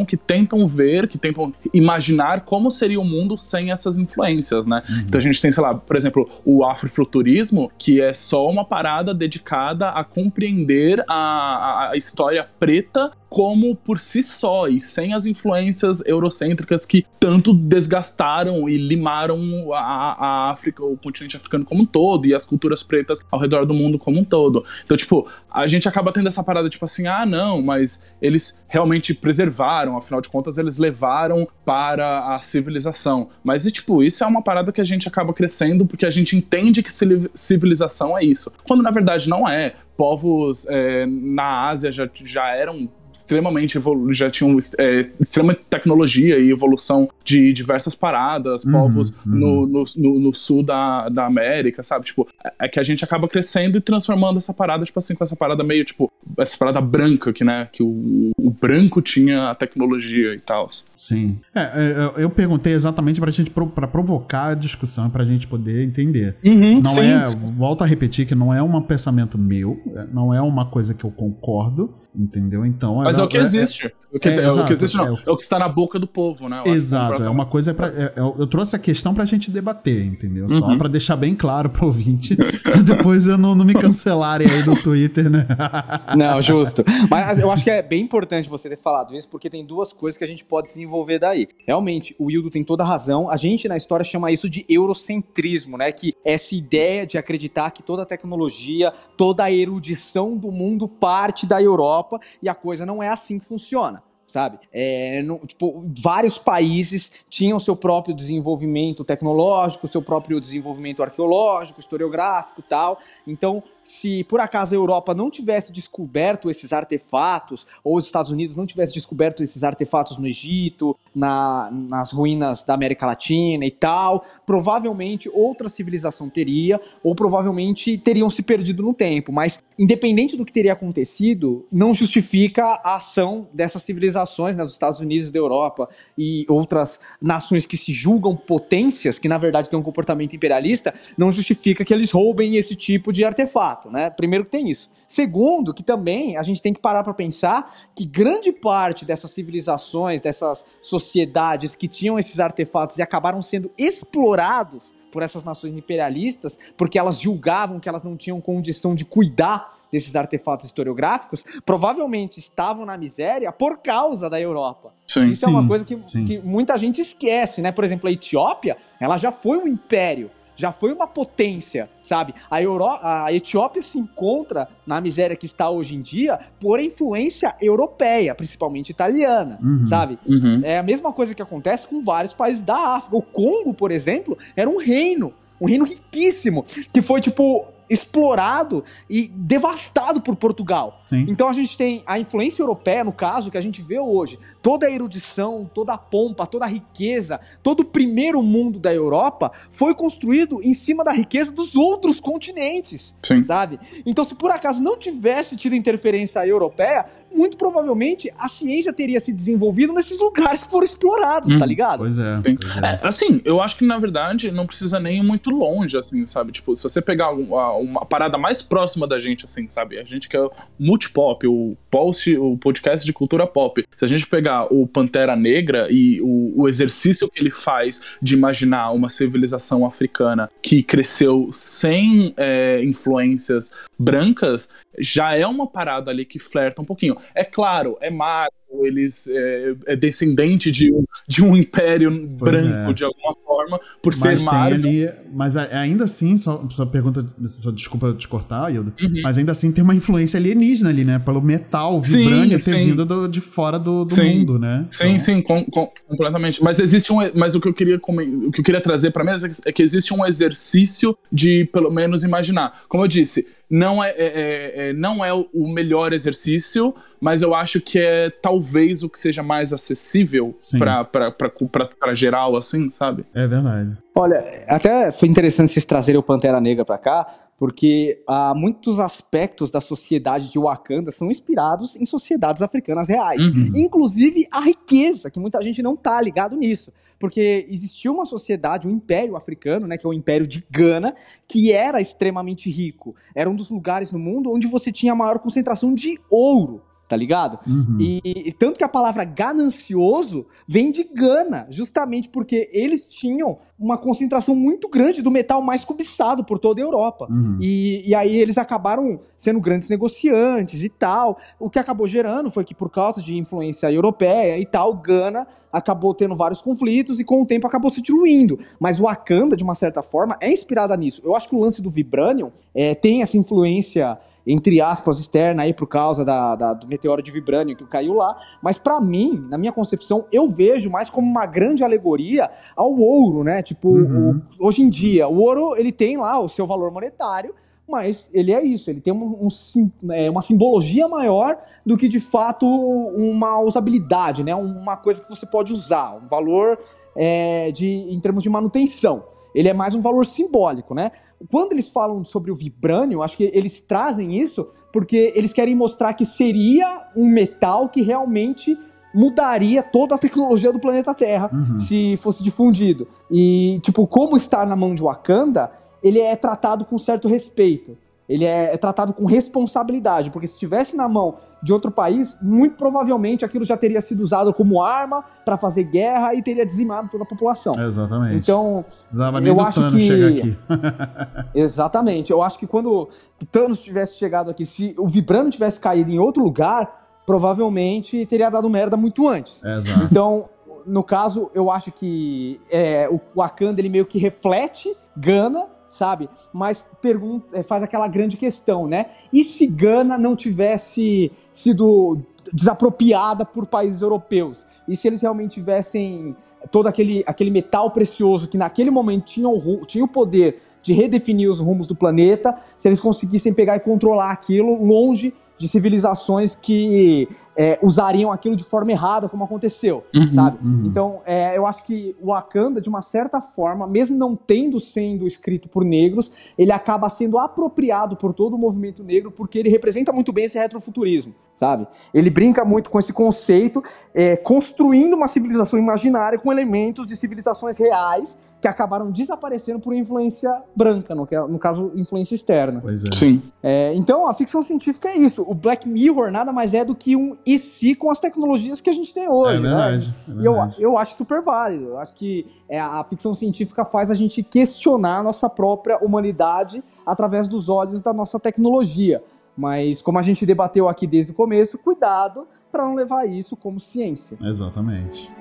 [0.05, 4.84] que tentam ver, que tentam imaginar como seria o mundo sem essas influências, né?
[4.88, 5.03] Uhum.
[5.07, 9.13] Então a gente tem, sei lá, por exemplo, o afrofuturismo, que é só uma parada
[9.13, 16.05] dedicada a compreender a, a história preta como por si só e sem as influências
[16.05, 22.27] eurocêntricas que tanto desgastaram e limaram a, a, África, o continente africano como um todo
[22.27, 24.63] e as culturas pretas ao redor do mundo como um todo.
[24.86, 29.15] Então, tipo, a gente acaba tendo essa parada tipo assim, ah, não, mas eles realmente
[29.15, 33.30] preservaram, afinal de contas, eles levaram para a civilização.
[33.43, 36.36] Mas, e, tipo, isso é uma parada que a gente acaba crescendo porque a gente
[36.36, 36.91] entende que
[37.34, 38.51] civilização é isso.
[38.67, 39.76] Quando na verdade não é.
[39.95, 46.49] Povos é, na Ásia já, já eram extremamente evolu já tinham é, extrema tecnologia e
[46.49, 49.16] evolução de diversas paradas, uhum, povos uhum.
[49.26, 52.05] No, no, no, no, sul da, da América, sabe?
[52.05, 55.24] Tipo, é, é que a gente acaba crescendo e transformando essa parada, tipo assim, com
[55.24, 59.55] essa parada meio, tipo, essa parada branca que, né, que o, o branco tinha a
[59.55, 60.70] tecnologia e tal.
[60.95, 61.39] Sim.
[61.53, 65.84] É, é eu, eu perguntei exatamente pra gente, pra provocar a discussão, pra gente poder
[65.84, 66.36] entender.
[66.43, 67.38] Uhum, não sim, é, sim.
[67.57, 69.80] volto a repetir que não é um pensamento meu,
[70.11, 72.64] não é uma coisa que eu concordo, Entendeu?
[72.64, 72.97] Então.
[72.97, 73.88] Mas é o que é, existe.
[73.88, 75.07] É, Quer dizer, é, o que existe não.
[75.07, 76.61] É o, é o, que está na boca do povo, né?
[76.64, 77.24] Eu exato.
[77.24, 80.47] É uma coisa para é, eu trouxe a questão pra gente debater, entendeu?
[80.47, 80.78] Só uhum.
[80.78, 84.76] para deixar bem claro pro ouvinte, pra depois eu não, não me cancelarem aí no
[84.76, 85.47] Twitter, né?
[86.16, 86.84] não, justo.
[87.09, 90.16] Mas eu acho que é bem importante você ter falado isso, porque tem duas coisas
[90.16, 91.47] que a gente pode desenvolver daí.
[91.66, 93.32] Realmente, o Wildo tem toda a razão.
[93.32, 95.91] A gente na história chama isso de eurocentrismo, né?
[95.91, 101.47] Que essa ideia de acreditar que toda a tecnologia, toda a erudição do mundo parte
[101.47, 104.58] da Europa Europa e a coisa não é assim que funciona sabe?
[104.72, 112.62] É, no, tipo, vários países tinham seu próprio desenvolvimento tecnológico, seu próprio desenvolvimento arqueológico, historiográfico
[112.62, 112.97] tal.
[113.28, 118.56] Então, se por acaso a Europa não tivesse descoberto esses artefatos, ou os Estados Unidos
[118.56, 124.24] não tivesse descoberto esses artefatos no Egito, na, nas ruínas da América Latina e tal,
[124.45, 129.32] provavelmente outra civilização teria, ou provavelmente teriam se perdido no tempo.
[129.32, 134.74] Mas, independente do que teria acontecido, não justifica a ação dessa civilização nações, né, dos
[134.74, 139.80] Estados Unidos, da Europa e outras nações que se julgam potências, que na verdade têm
[139.80, 144.09] um comportamento imperialista, não justifica que eles roubem esse tipo de artefato, né?
[144.09, 144.89] Primeiro que tem isso.
[145.07, 150.21] Segundo, que também a gente tem que parar para pensar que grande parte dessas civilizações,
[150.21, 156.97] dessas sociedades que tinham esses artefatos e acabaram sendo explorados por essas nações imperialistas, porque
[156.97, 162.97] elas julgavam que elas não tinham condição de cuidar desses artefatos historiográficos, provavelmente estavam na
[162.97, 164.91] miséria por causa da Europa.
[165.05, 165.95] Sim, Isso sim, é uma coisa que,
[166.26, 167.72] que muita gente esquece, né?
[167.72, 172.34] Por exemplo, a Etiópia, ela já foi um império já foi uma potência, sabe?
[172.49, 177.56] A, Euro a Etiópia se encontra na miséria que está hoje em dia por influência
[177.62, 180.20] europeia, principalmente italiana, uhum, sabe?
[180.28, 180.62] Uhum.
[180.64, 183.16] É a mesma coisa que acontece com vários países da África.
[183.16, 189.27] O Congo, por exemplo, era um reino, um reino riquíssimo, que foi tipo explorado e
[189.27, 190.97] devastado por Portugal.
[190.99, 191.25] Sim.
[191.29, 194.39] Então a gente tem a influência europeia, no caso, que a gente vê hoje.
[194.61, 199.51] Toda a erudição, toda a pompa, toda a riqueza, todo o primeiro mundo da Europa
[199.71, 203.43] foi construído em cima da riqueza dos outros continentes, Sim.
[203.43, 203.79] sabe?
[204.05, 209.31] Então se por acaso não tivesse tido interferência europeia, muito provavelmente a ciência teria se
[209.31, 211.99] desenvolvido nesses lugares que foram explorados, hum, tá ligado?
[211.99, 212.86] Pois é, pois é.
[212.86, 216.51] é, Assim, eu acho que na verdade não precisa nem ir muito longe, assim, sabe?
[216.51, 219.99] Tipo, se você pegar uma, uma parada mais próxima da gente, assim, sabe?
[219.99, 223.84] A gente que é o Multipop, o, post, o podcast de cultura pop.
[223.97, 228.34] Se a gente pegar o Pantera Negra e o, o exercício que ele faz de
[228.34, 234.69] imaginar uma civilização africana que cresceu sem é, influências brancas,
[235.00, 237.16] já é uma parada ali que flerta um pouquinho.
[237.34, 242.91] É claro, é Marvel, eles é, é descendente de um, de um império pois branco
[242.91, 242.94] é.
[242.94, 244.74] de alguma forma, por mas ser Marvel.
[244.76, 249.22] Ali, mas ainda assim, só, só pergunta, só desculpa te cortar, Hildo, uhum.
[249.22, 251.20] mas ainda assim tem uma influência alienígena ali, né?
[251.20, 254.86] Pelo metal, vibrânio ter vindo do, de fora do, do mundo, né?
[254.89, 255.20] Sim, então...
[255.20, 256.64] sim, com, com, completamente.
[256.64, 259.32] Mas existe um, mas o que eu queria, o que eu queria trazer para mim
[259.66, 262.84] é que existe um exercício de pelo menos imaginar.
[262.88, 267.55] Como eu disse, não é, é, é, é não é o melhor exercício, mas eu
[267.55, 273.26] acho que é talvez o que seja mais acessível para geral, assim, sabe?
[273.34, 273.97] É verdade.
[274.13, 277.26] Olha, até foi interessante vocês trazerem o Pantera Negra para cá,
[277.58, 283.45] porque há muitos aspectos da sociedade de Wakanda são inspirados em sociedades africanas reais.
[283.47, 283.72] Uhum.
[283.76, 286.91] Inclusive a riqueza, que muita gente não tá ligado nisso.
[287.20, 291.16] Porque existia uma sociedade, um império africano, né, que é o Império de Gana,
[291.47, 293.16] que era extremamente rico.
[293.34, 296.82] Era um dos lugares no mundo onde você tinha a maior concentração de ouro
[297.14, 297.59] tá ligado?
[297.68, 297.97] Uhum.
[297.99, 303.99] E, e, tanto que a palavra ganancioso vem de Gana, justamente porque eles tinham uma
[303.99, 307.28] concentração muito grande do metal mais cobiçado por toda a Europa.
[307.30, 307.59] Uhum.
[307.61, 311.38] E, e aí eles acabaram sendo grandes negociantes e tal.
[311.59, 316.16] O que acabou gerando foi que, por causa de influência europeia e tal, Gana acabou
[316.16, 318.57] tendo vários conflitos e com o tempo acabou se diluindo.
[318.80, 321.22] Mas o Wakanda, de uma certa forma, é inspirada nisso.
[321.24, 325.74] Eu acho que o lance do Vibranium é, tem essa influência entre aspas, externa aí
[325.74, 329.58] por causa da, da, do meteoro de Vibranium que caiu lá, mas para mim, na
[329.58, 333.64] minha concepção, eu vejo mais como uma grande alegoria ao ouro, né?
[333.64, 334.41] Tipo, uhum.
[334.60, 337.56] o, hoje em dia, o ouro, ele tem lá o seu valor monetário,
[337.89, 342.20] mas ele é isso, ele tem um, um, é, uma simbologia maior do que de
[342.20, 344.56] fato uma usabilidade, né?
[344.56, 346.80] Uma coisa que você pode usar, um valor
[347.16, 349.32] é, de, em termos de manutenção.
[349.54, 351.12] Ele é mais um valor simbólico, né?
[351.51, 356.14] Quando eles falam sobre o vibrânio, acho que eles trazem isso porque eles querem mostrar
[356.14, 358.78] que seria um metal que realmente
[359.14, 361.78] mudaria toda a tecnologia do planeta Terra uhum.
[361.78, 363.08] se fosse difundido.
[363.30, 367.97] E, tipo, como está na mão de Wakanda, ele é tratado com certo respeito.
[368.28, 372.76] Ele é, é, tratado com responsabilidade, porque se estivesse na mão de outro país, muito
[372.76, 377.24] provavelmente aquilo já teria sido usado como arma para fazer guerra e teria dizimado toda
[377.24, 377.80] a população.
[377.82, 378.38] exatamente.
[378.38, 380.07] Então, precisava nem eu do acho Thanos que...
[380.07, 380.57] chegar aqui.
[381.55, 382.32] exatamente.
[382.32, 383.09] Eu acho que quando
[383.41, 388.49] o Thanos tivesse chegado aqui, se o Vibrano tivesse caído em outro lugar, provavelmente teria
[388.49, 389.63] dado merda muito antes.
[389.63, 390.05] Exato.
[390.05, 390.49] Então,
[390.86, 396.28] no caso, eu acho que é, o Wakanda ele meio que reflete Gana sabe?
[396.52, 399.12] Mas pergunta, é, faz aquela grande questão, né?
[399.32, 402.18] E se Gana não tivesse sido
[402.52, 404.66] desapropriada por países europeus?
[404.88, 406.36] E se eles realmente tivessem
[406.72, 411.50] todo aquele, aquele metal precioso que naquele momento tinha o, tinha o poder de redefinir
[411.50, 417.30] os rumos do planeta, se eles conseguissem pegar e controlar aquilo longe de civilizações que
[417.56, 420.58] é, usariam aquilo de forma errada, como aconteceu, uhum, sabe?
[420.64, 420.84] Uhum.
[420.86, 425.28] Então, é, eu acho que o Wakanda, de uma certa forma, mesmo não tendo sendo
[425.28, 430.12] escrito por negros, ele acaba sendo apropriado por todo o movimento negro, porque ele representa
[430.12, 431.88] muito bem esse retrofuturismo, sabe?
[432.14, 433.84] Ele brinca muito com esse conceito,
[434.14, 440.49] é, construindo uma civilização imaginária com elementos de civilizações reais que acabaram desaparecendo por influência
[440.74, 442.80] branca, no, no caso, influência externa.
[442.82, 443.12] Pois é.
[443.12, 443.41] Sim.
[443.62, 445.43] É, então, a ficção científica é isso.
[445.45, 448.89] O Black Mirror nada mais é do que um e se com as tecnologias que
[448.89, 449.58] a gente tem hoje.
[449.58, 449.70] É né?
[449.70, 450.08] verdade.
[450.08, 450.14] Né?
[450.28, 450.76] É verdade.
[450.78, 451.86] Eu, eu acho super válido.
[451.86, 456.84] Eu acho que é, a ficção científica faz a gente questionar a nossa própria humanidade
[457.06, 459.24] através dos olhos da nossa tecnologia.
[459.56, 463.80] Mas, como a gente debateu aqui desde o começo, cuidado para não levar isso como
[463.80, 464.38] ciência.
[464.41, 465.32] Exatamente.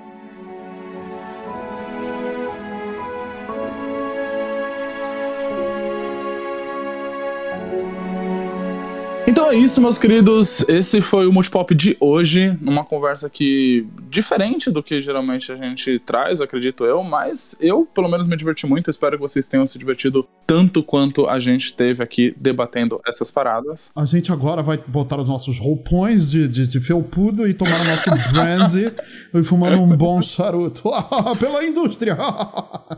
[9.25, 10.67] Então é isso, meus queridos.
[10.67, 15.97] Esse foi o Multipop de hoje, numa conversa que diferente do que geralmente a gente
[15.99, 18.89] traz, acredito eu, mas eu pelo menos me diverti muito.
[18.89, 23.91] Espero que vocês tenham se divertido tanto quanto a gente teve aqui debatendo essas paradas.
[23.95, 27.85] A gente agora vai botar os nossos roupões de, de, de felpudo e tomar o
[27.85, 28.91] nosso brandy
[29.33, 30.91] e fumando um bom charuto.
[31.39, 32.17] Pela indústria!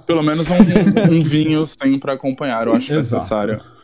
[0.07, 3.15] Pelo menos um, um vinho sim para acompanhar, eu acho Exato.
[3.15, 3.75] necessário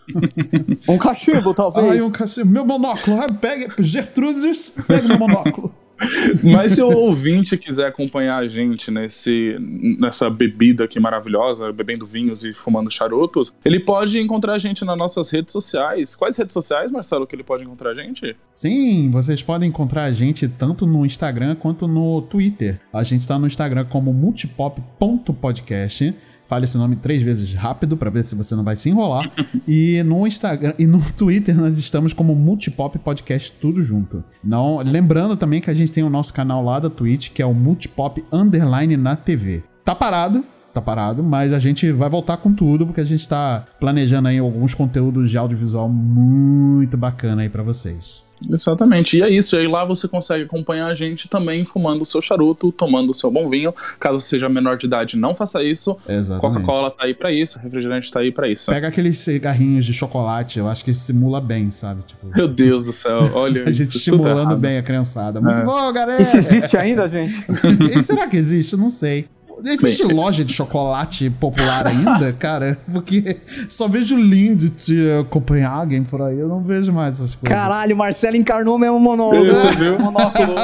[0.88, 1.88] um cachimbo, talvez.
[1.88, 2.50] Ai, um cachimbo.
[2.50, 3.18] Meu monóculo.
[3.40, 5.74] Pega, Gertrudes, pega meu monóculo.
[6.44, 12.44] Mas se o ouvinte quiser acompanhar a gente nesse, nessa bebida aqui maravilhosa, bebendo vinhos
[12.44, 16.16] e fumando charutos, ele pode encontrar a gente nas nossas redes sociais.
[16.16, 18.36] Quais redes sociais, Marcelo, que ele pode encontrar a gente?
[18.50, 22.80] Sim, vocês podem encontrar a gente tanto no Instagram quanto no Twitter.
[22.92, 26.14] A gente está no Instagram como multipop.podcast
[26.52, 29.32] fale esse nome três vezes rápido para ver se você não vai se enrolar.
[29.66, 34.22] e no Instagram e no Twitter nós estamos como Multipop Podcast tudo junto.
[34.44, 37.46] Não, lembrando também que a gente tem o nosso canal lá da Twitch, que é
[37.46, 39.64] o Multipop Underline na TV.
[39.86, 40.44] Tá parado,
[40.74, 44.38] tá parado, mas a gente vai voltar com tudo, porque a gente tá planejando aí
[44.38, 48.30] alguns conteúdos de audiovisual muito bacana aí para vocês.
[48.50, 49.18] Exatamente.
[49.18, 49.56] E é isso.
[49.56, 53.14] E aí lá você consegue acompanhar a gente também fumando o seu charuto, tomando o
[53.14, 53.74] seu bom vinho.
[54.00, 55.98] Caso seja menor de idade, não faça isso.
[56.40, 58.72] Coca-Cola tá aí pra isso, refrigerante tá aí pra isso.
[58.72, 62.04] Pega aqueles cigarrinhos de chocolate, eu acho que simula bem, sabe?
[62.04, 65.40] Tipo, Meu Deus do céu, olha a gente isso, estimulando bem a criançada.
[65.42, 65.66] Muito É.
[65.66, 66.22] bom, galera!
[66.22, 67.46] Isso existe ainda, gente?
[67.96, 68.74] E será que existe?
[68.74, 69.28] Eu Não sei.
[69.66, 72.78] Existe loja de chocolate popular ainda, cara?
[72.92, 73.38] Porque
[73.70, 77.58] só vejo Lindt de Copenhagen por aí, eu não vejo mais essas coisas.
[77.58, 79.46] Caralho, o Marcelo encarnou mesmo o monólogo.
[79.46, 80.00] Você viu?
[80.00, 80.56] Monóculo.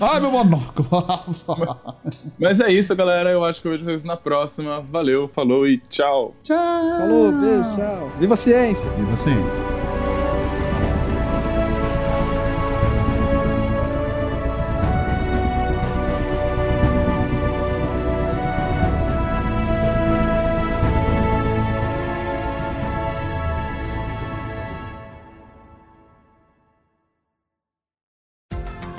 [0.00, 0.88] Ai, meu monóculo.
[2.38, 3.30] Mas é isso, galera.
[3.30, 4.80] Eu acho que eu vejo vocês na próxima.
[4.90, 6.34] Valeu, falou e tchau.
[6.42, 6.56] tchau.
[6.98, 8.12] Falou, beijo, tchau.
[8.18, 8.88] Viva a ciência.
[8.98, 9.62] E vocês?